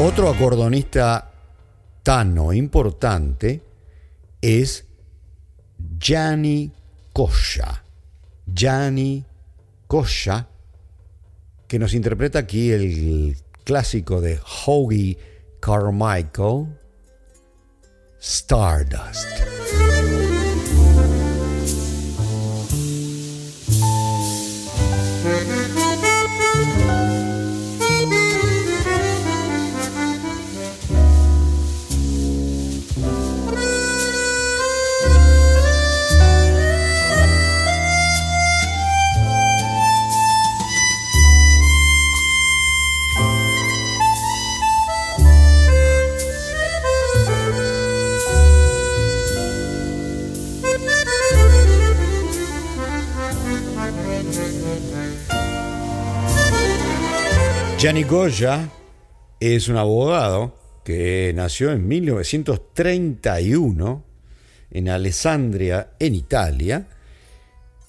Otro 0.00 0.30
acordonista 0.30 1.28
tano 2.04 2.52
importante 2.52 3.60
es 4.40 4.84
Gianni 5.98 6.72
Coscia. 7.12 7.82
Gianni 8.46 9.24
Coscia, 9.88 10.46
que 11.66 11.80
nos 11.80 11.94
interpreta 11.94 12.38
aquí 12.38 12.70
el 12.70 13.36
clásico 13.64 14.20
de 14.20 14.38
Hoagie 14.38 15.18
Carmichael, 15.58 16.78
Stardust. 18.20 19.57
Gianni 57.78 58.02
Goya 58.02 58.68
es 59.38 59.68
un 59.68 59.76
abogado 59.76 60.58
que 60.84 61.32
nació 61.36 61.70
en 61.70 61.86
1931 61.86 64.04
en 64.72 64.88
Alessandria, 64.88 65.90
en 66.00 66.16
Italia, 66.16 66.88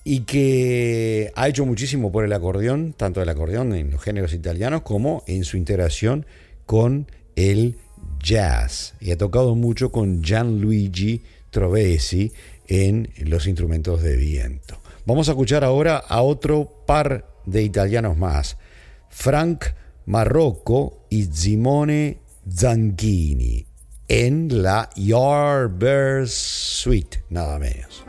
y 0.04 0.20
que 0.26 1.32
ha 1.36 1.48
hecho 1.48 1.66
muchísimo 1.66 2.12
por 2.12 2.24
el 2.24 2.34
acordeón, 2.34 2.94
tanto 2.94 3.20
el 3.20 3.30
acordeón 3.30 3.74
en 3.74 3.90
los 3.90 4.04
géneros 4.04 4.34
italianos 4.34 4.84
como 4.84 5.24
en 5.26 5.44
su 5.44 5.58
integración 5.58 6.28
con 6.68 7.08
el 7.36 7.76
jazz. 8.22 8.94
Y 9.00 9.10
ha 9.10 9.18
tocado 9.18 9.56
mucho 9.56 9.92
con 9.92 10.22
Gianluigi 10.22 11.24
Trovesi 11.50 12.32
en 12.68 13.10
los 13.26 13.48
instrumentos 13.48 14.04
de 14.04 14.18
viento. 14.18 14.80
Vamos 15.08 15.30
a 15.30 15.32
escuchar 15.32 15.64
ahora 15.64 15.98
a 15.98 16.22
otro 16.22 16.84
par 16.86 17.26
de 17.48 17.64
italianos 17.64 18.18
más. 18.18 18.56
Frank 19.10 19.66
Marrocco 20.06 21.06
y 21.10 21.26
Simone 21.26 22.20
Zanchini 22.50 23.66
en 24.08 24.64
la 24.64 24.90
Yardbirds 24.96 26.32
Suite, 26.32 27.24
nada 27.30 27.60
menos. 27.60 28.04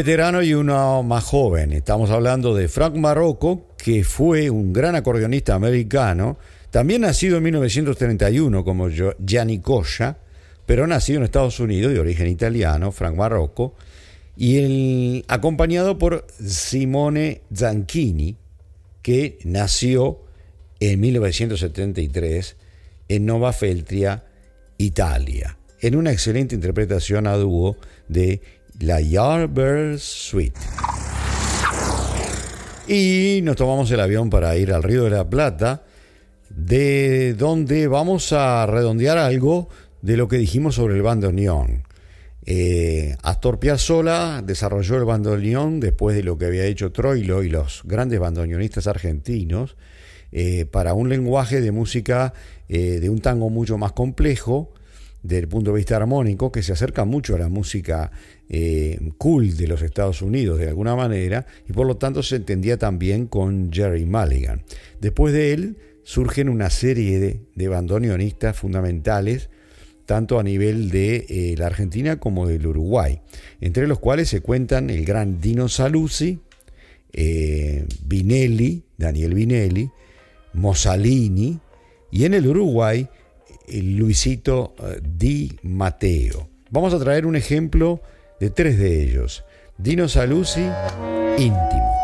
Veterano 0.00 0.42
y 0.42 0.54
uno 0.54 1.02
más 1.02 1.24
joven. 1.24 1.74
Estamos 1.74 2.08
hablando 2.08 2.54
de 2.54 2.68
Frank 2.68 2.94
Marrocco, 2.94 3.66
que 3.76 4.02
fue 4.02 4.48
un 4.48 4.72
gran 4.72 4.94
acordeonista 4.94 5.54
americano, 5.54 6.38
también 6.70 7.02
nacido 7.02 7.36
en 7.36 7.42
1931 7.42 8.64
como 8.64 8.88
Gianni 8.88 9.58
Coscia, 9.58 10.16
pero 10.64 10.86
nacido 10.86 11.18
en 11.18 11.24
Estados 11.24 11.60
Unidos 11.60 11.92
de 11.92 12.00
origen 12.00 12.28
italiano, 12.28 12.92
Frank 12.92 13.14
Marrocco, 13.14 13.74
y 14.38 14.56
el, 14.56 15.24
acompañado 15.28 15.98
por 15.98 16.26
Simone 16.42 17.42
Zanchini, 17.54 18.38
que 19.02 19.38
nació 19.44 20.22
en 20.80 20.98
1973 20.98 22.56
en 23.08 23.26
Nova 23.26 23.52
Feltria, 23.52 24.24
Italia, 24.78 25.58
en 25.78 25.94
una 25.94 26.10
excelente 26.10 26.54
interpretación 26.54 27.26
a 27.26 27.34
dúo 27.34 27.76
de 28.08 28.40
la 28.80 29.00
Yardbird 29.00 29.98
Suite. 29.98 30.58
Y 32.88 33.40
nos 33.42 33.56
tomamos 33.56 33.90
el 33.90 34.00
avión 34.00 34.30
para 34.30 34.56
ir 34.56 34.72
al 34.72 34.82
Río 34.82 35.04
de 35.04 35.10
la 35.10 35.28
Plata, 35.28 35.84
de 36.48 37.34
donde 37.34 37.86
vamos 37.86 38.32
a 38.32 38.66
redondear 38.66 39.18
algo 39.18 39.68
de 40.02 40.16
lo 40.16 40.26
que 40.28 40.38
dijimos 40.38 40.74
sobre 40.74 40.96
el 40.96 41.02
bandoneón. 41.02 41.84
Eh, 42.46 43.16
Astor 43.22 43.60
Piazzolla 43.60 44.42
desarrolló 44.42 44.96
el 44.96 45.04
bandoneón 45.04 45.78
después 45.78 46.16
de 46.16 46.22
lo 46.22 46.38
que 46.38 46.46
había 46.46 46.64
hecho 46.64 46.90
Troilo 46.90 47.42
y 47.42 47.50
los 47.50 47.82
grandes 47.84 48.18
bandoneonistas 48.18 48.86
argentinos 48.86 49.76
eh, 50.32 50.64
para 50.64 50.94
un 50.94 51.10
lenguaje 51.10 51.60
de 51.60 51.70
música 51.70 52.32
eh, 52.68 52.98
de 52.98 53.10
un 53.10 53.20
tango 53.20 53.50
mucho 53.50 53.76
más 53.76 53.92
complejo 53.92 54.72
desde 55.22 55.40
el 55.40 55.48
punto 55.48 55.72
de 55.72 55.78
vista 55.78 55.96
armónico 55.96 56.50
que 56.50 56.62
se 56.62 56.72
acerca 56.72 57.04
mucho 57.04 57.34
a 57.34 57.38
la 57.38 57.48
música 57.48 58.10
eh, 58.48 58.98
cool 59.18 59.56
de 59.56 59.68
los 59.68 59.82
Estados 59.82 60.22
Unidos 60.22 60.58
de 60.58 60.68
alguna 60.68 60.96
manera 60.96 61.46
y 61.68 61.72
por 61.72 61.86
lo 61.86 61.96
tanto 61.96 62.22
se 62.22 62.36
entendía 62.36 62.78
también 62.78 63.26
con 63.26 63.72
Jerry 63.72 64.06
Mulligan. 64.06 64.62
Después 65.00 65.32
de 65.32 65.52
él 65.52 65.76
surgen 66.02 66.48
una 66.48 66.70
serie 66.70 67.20
de, 67.20 67.40
de 67.54 67.68
bandoneonistas 67.68 68.56
fundamentales 68.56 69.50
tanto 70.10 70.40
a 70.40 70.42
nivel 70.42 70.90
de 70.90 71.24
eh, 71.28 71.54
la 71.56 71.66
Argentina 71.66 72.18
como 72.18 72.48
del 72.48 72.66
Uruguay, 72.66 73.20
entre 73.60 73.86
los 73.86 74.00
cuales 74.00 74.28
se 74.28 74.40
cuentan 74.40 74.90
el 74.90 75.04
gran 75.04 75.40
Dino 75.40 75.68
Saluzzi, 75.68 76.40
eh, 77.12 77.86
Vinelli, 78.06 78.82
Daniel 78.98 79.34
Vinelli, 79.34 79.88
Mossalini 80.52 81.60
y 82.10 82.24
en 82.24 82.34
el 82.34 82.48
Uruguay 82.48 83.08
Luisito 83.72 84.74
Di 85.02 85.52
Mateo. 85.62 86.48
Vamos 86.70 86.94
a 86.94 86.98
traer 86.98 87.26
un 87.26 87.36
ejemplo 87.36 88.00
de 88.38 88.50
tres 88.50 88.78
de 88.78 89.02
ellos. 89.02 89.44
Dino 89.78 90.08
Saluzzi, 90.08 90.66
íntimo. 91.38 91.99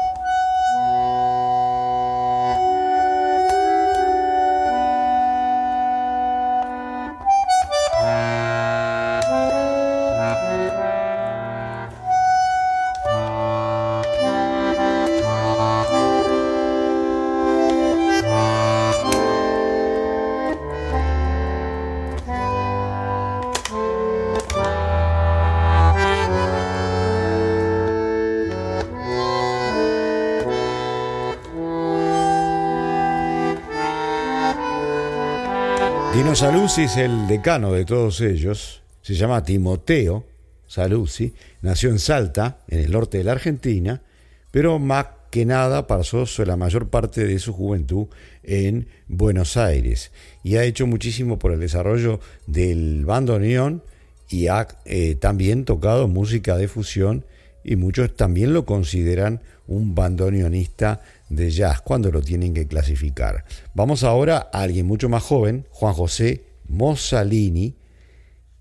Saluzzi 36.36 36.82
es 36.82 36.98
el 36.98 37.26
decano 37.28 37.72
de 37.72 37.86
todos 37.86 38.20
ellos, 38.20 38.82
se 39.00 39.14
llama 39.14 39.42
Timoteo 39.42 40.26
Saluzzi, 40.66 41.32
nació 41.62 41.88
en 41.88 41.98
Salta, 41.98 42.58
en 42.68 42.80
el 42.80 42.92
norte 42.92 43.16
de 43.16 43.24
la 43.24 43.32
Argentina, 43.32 44.02
pero 44.50 44.78
más 44.78 45.06
que 45.30 45.46
nada 45.46 45.86
pasó 45.86 46.26
la 46.44 46.58
mayor 46.58 46.90
parte 46.90 47.26
de 47.26 47.38
su 47.38 47.54
juventud 47.54 48.08
en 48.42 48.86
Buenos 49.08 49.56
Aires 49.56 50.12
y 50.44 50.56
ha 50.56 50.64
hecho 50.64 50.86
muchísimo 50.86 51.38
por 51.38 51.52
el 51.52 51.60
desarrollo 51.60 52.20
del 52.46 53.06
bandoneón 53.06 53.82
y 54.28 54.48
ha 54.48 54.68
eh, 54.84 55.14
también 55.14 55.64
tocado 55.64 56.06
música 56.06 56.58
de 56.58 56.68
fusión 56.68 57.24
y 57.64 57.76
muchos 57.76 58.14
también 58.14 58.52
lo 58.52 58.66
consideran 58.66 59.40
un 59.68 59.94
bandoneonista 59.94 61.00
de 61.28 61.50
jazz 61.50 61.80
cuando 61.80 62.10
lo 62.10 62.22
tienen 62.22 62.54
que 62.54 62.66
clasificar. 62.66 63.44
Vamos 63.74 64.04
ahora 64.04 64.48
a 64.52 64.62
alguien 64.62 64.86
mucho 64.86 65.08
más 65.08 65.22
joven, 65.22 65.66
Juan 65.70 65.94
José 65.94 66.44
Mossalini, 66.68 67.74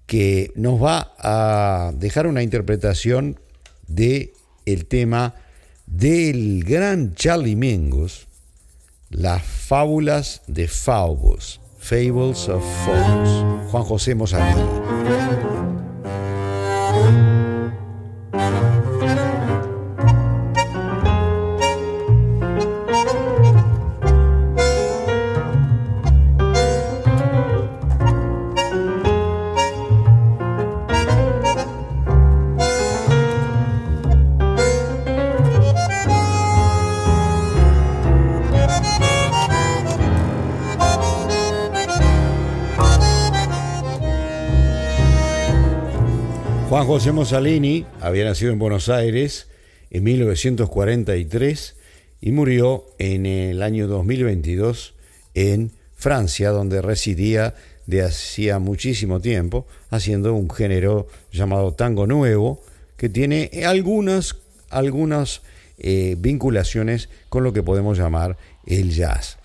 que 0.06 0.52
nos 0.56 0.82
va 0.82 1.14
a 1.20 1.92
dejar 1.96 2.28
una 2.28 2.44
interpretación 2.44 3.40
de 3.88 4.34
el 4.66 4.86
tema 4.86 5.36
del 5.86 6.64
gran 6.64 7.14
Charlie 7.16 7.56
Mingus, 7.56 8.28
las 9.10 9.44
fábulas 9.44 10.42
de 10.48 10.68
Faubus, 10.68 11.62
Fables 11.78 12.50
of 12.50 12.64
Faubus, 12.86 13.70
Juan 13.72 13.84
José 13.84 14.16
Mossalini. 14.16 14.62
José 46.96 47.12
Mossalini 47.12 47.86
había 48.00 48.24
nacido 48.24 48.54
en 48.54 48.58
Buenos 48.58 48.88
Aires 48.88 49.48
en 49.90 50.06
1943 50.06 51.76
y 52.22 52.32
murió 52.32 52.86
en 53.00 53.26
el 53.26 53.64
año 53.64 53.90
2022 53.90 54.94
en 55.34 55.74
Francia, 55.94 56.52
donde 56.52 56.82
residía 56.82 57.54
de 57.86 58.02
hacía 58.02 58.60
muchísimo 58.60 59.20
tiempo, 59.20 59.68
haciendo 59.90 60.34
un 60.34 60.50
género 60.50 61.08
llamado 61.34 61.74
tango 61.74 62.08
nuevo, 62.08 62.62
que 62.96 63.10
tiene 63.10 63.52
algunas, 63.66 64.38
algunas 64.70 65.42
eh, 65.78 66.16
vinculaciones 66.18 67.10
con 67.28 67.44
lo 67.44 67.52
que 67.52 67.62
podemos 67.62 67.98
llamar 67.98 68.38
el 68.66 68.92
jazz. 68.92 69.38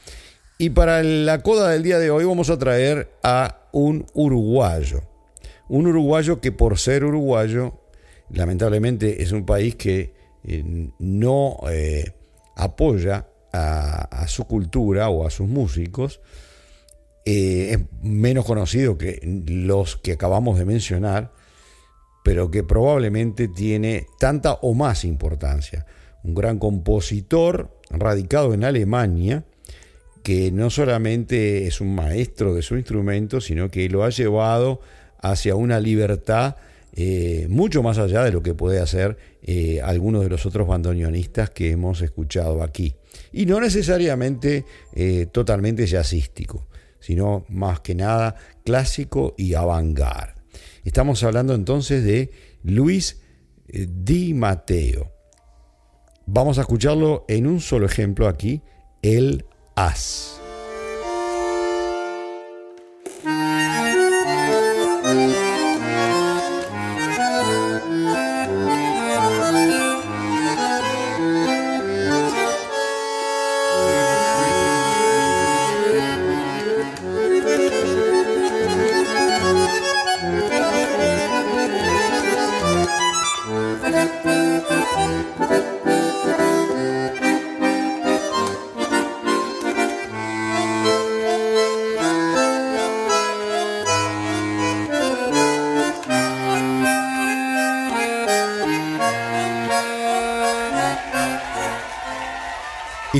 Y 0.56 0.70
para 0.70 1.02
la 1.02 1.42
coda 1.42 1.70
del 1.70 1.82
día 1.82 1.98
de 1.98 2.12
hoy 2.12 2.24
vamos 2.24 2.48
a 2.48 2.60
traer 2.60 3.10
a 3.24 3.66
un 3.72 4.06
uruguayo. 4.14 5.09
Un 5.70 5.86
uruguayo 5.86 6.40
que 6.40 6.52
por 6.52 6.78
ser 6.78 7.04
uruguayo, 7.04 7.80
lamentablemente 8.28 9.22
es 9.22 9.32
un 9.32 9.46
país 9.46 9.76
que 9.76 10.12
eh, 10.44 10.90
no 10.98 11.58
eh, 11.70 12.12
apoya 12.56 13.28
a, 13.52 14.26
su 14.28 14.44
cultura 14.44 15.08
o 15.08 15.26
a 15.26 15.30
sus 15.30 15.48
músicos. 15.48 16.20
es 17.24 17.78
menos 18.02 18.44
conocido 18.44 18.98
que 18.98 19.20
los 19.46 19.96
que 19.96 20.12
acabamos 20.12 20.58
de 20.58 20.64
mencionar, 20.64 21.32
pero 22.24 22.50
que 22.50 22.62
probablemente 22.62 23.48
tiene 23.48 24.06
tanta 24.18 24.54
o 24.54 24.74
más 24.74 25.04
importancia 25.04 25.86
un 26.22 26.34
gran 26.34 26.58
compositor 26.58 27.80
radicado 27.90 28.54
en 28.54 28.64
Alemania, 28.64 29.44
que 30.22 30.52
no 30.52 30.70
solamente 30.70 31.66
es 31.66 31.80
un 31.80 31.94
maestro 31.94 32.54
de 32.54 32.62
su 32.62 32.76
instrumento, 32.76 33.40
sino 33.40 33.70
que 33.70 33.88
lo 33.88 34.04
ha 34.04 34.10
llevado 34.10 34.80
hacia 35.22 35.54
una 35.54 35.80
libertad 35.80 36.56
eh, 36.92 37.46
mucho 37.48 37.82
más 37.82 37.98
allá 37.98 38.24
de 38.24 38.32
lo 38.32 38.42
que 38.42 38.54
puede 38.54 38.80
hacer 38.80 39.16
eh, 39.42 39.80
algunos 39.82 40.22
de 40.22 40.28
los 40.28 40.44
otros 40.44 40.66
bandoneonistas 40.66 41.50
que 41.50 41.70
hemos 41.70 42.02
escuchado 42.02 42.62
aquí. 42.62 42.94
Y 43.32 43.46
no 43.46 43.60
necesariamente 43.60 44.64
eh, 44.92 45.26
totalmente 45.30 45.86
jazzístico, 45.86 46.66
sino 46.98 47.44
más 47.48 47.80
que 47.80 47.94
nada 47.94 48.34
clásico 48.64 49.34
y 49.38 49.54
avant 49.54 49.98
Estamos 50.84 51.22
hablando 51.22 51.54
entonces 51.54 52.04
de 52.04 52.30
Luis 52.62 53.20
Di 53.68 54.34
Matteo. 54.34 55.12
Vamos 56.26 56.58
a 56.58 56.62
escucharlo 56.62 57.24
en 57.28 57.46
un 57.46 57.60
solo 57.60 57.86
ejemplo 57.86 58.26
aquí, 58.26 58.62
el 59.02 59.44
as. 59.76 60.39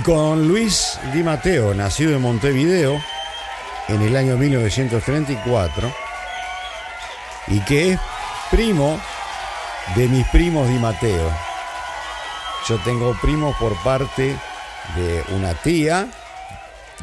Y 0.01 0.03
con 0.03 0.49
Luis 0.49 0.99
Di 1.13 1.23
Matteo, 1.23 1.75
nacido 1.75 2.17
en 2.17 2.23
Montevideo 2.23 2.99
en 3.87 4.01
el 4.01 4.17
año 4.17 4.39
1934, 4.39 5.93
y 7.49 7.61
que 7.61 7.93
es 7.93 8.01
primo 8.51 8.99
de 9.97 10.09
mis 10.09 10.27
primos 10.29 10.69
Di 10.69 10.79
Matteo. 10.79 11.31
Yo 12.67 12.79
tengo 12.83 13.15
primos 13.21 13.55
por 13.57 13.77
parte 13.83 14.37
de 14.97 15.23
una 15.37 15.53
tía, 15.53 16.09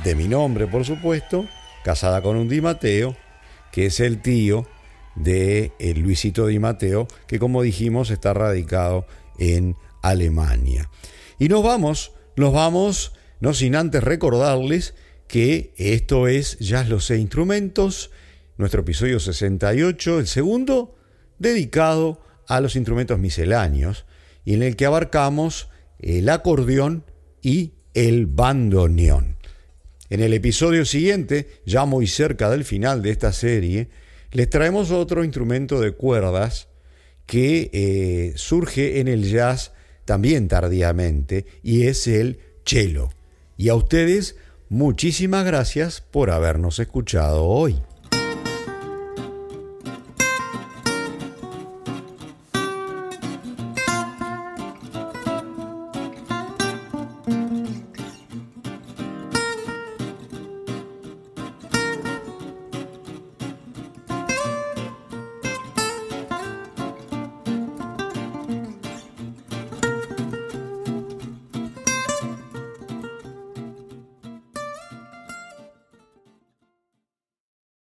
de 0.03 0.15
mi 0.15 0.27
nombre 0.27 0.65
por 0.65 0.83
supuesto, 0.83 1.45
casada 1.83 2.23
con 2.23 2.35
un 2.35 2.49
Di 2.49 2.61
Matteo, 2.61 3.15
que 3.71 3.87
es 3.87 3.99
el 3.99 4.23
tío 4.23 4.65
de 5.13 5.71
el 5.77 5.99
Luisito 5.99 6.47
Di 6.47 6.57
Matteo, 6.57 7.07
que 7.27 7.37
como 7.37 7.61
dijimos 7.61 8.09
está 8.09 8.33
radicado 8.33 9.05
en 9.37 9.75
Alemania. 10.01 10.89
Y 11.37 11.47
nos 11.49 11.61
vamos 11.61 12.16
nos 12.37 12.53
vamos, 12.53 13.13
no 13.39 13.53
sin 13.53 13.75
antes 13.75 14.03
recordarles 14.03 14.93
que 15.27 15.73
esto 15.75 16.27
es 16.27 16.59
Jazz 16.59 16.87
los 16.87 17.05
sé 17.05 17.17
instrumentos, 17.17 18.11
nuestro 18.57 18.81
episodio 18.81 19.19
68, 19.19 20.19
el 20.19 20.27
segundo, 20.27 20.95
dedicado 21.39 22.21
a 22.47 22.61
los 22.61 22.75
instrumentos 22.75 23.17
misceláneos, 23.17 24.05
y 24.45 24.53
en 24.53 24.61
el 24.61 24.75
que 24.75 24.85
abarcamos 24.85 25.69
el 25.99 26.29
acordeón 26.29 27.03
y 27.41 27.73
el 27.95 28.27
bandoneón. 28.27 29.37
En 30.11 30.21
el 30.21 30.31
episodio 30.33 30.85
siguiente, 30.85 31.49
ya 31.65 31.85
muy 31.85 32.05
cerca 32.05 32.51
del 32.51 32.65
final 32.65 33.01
de 33.01 33.09
esta 33.09 33.33
serie, 33.33 33.89
les 34.31 34.47
traemos 34.47 34.91
otro 34.91 35.23
instrumento 35.23 35.81
de 35.81 35.93
cuerdas 35.93 36.67
que 37.25 37.71
eh, 37.73 38.33
surge 38.35 38.99
en 38.99 39.07
el 39.07 39.23
jazz 39.23 39.73
también 40.07 40.47
tardíamente, 40.47 41.45
y 41.61 41.85
es 41.85 42.07
el 42.07 42.39
cello. 42.65 43.09
Y 43.57 43.69
a 43.69 43.75
ustedes, 43.75 44.37
muchísimas 44.69 45.45
gracias 45.45 46.01
por 46.01 46.31
habernos 46.31 46.79
escuchado 46.79 47.45
hoy. 47.45 47.75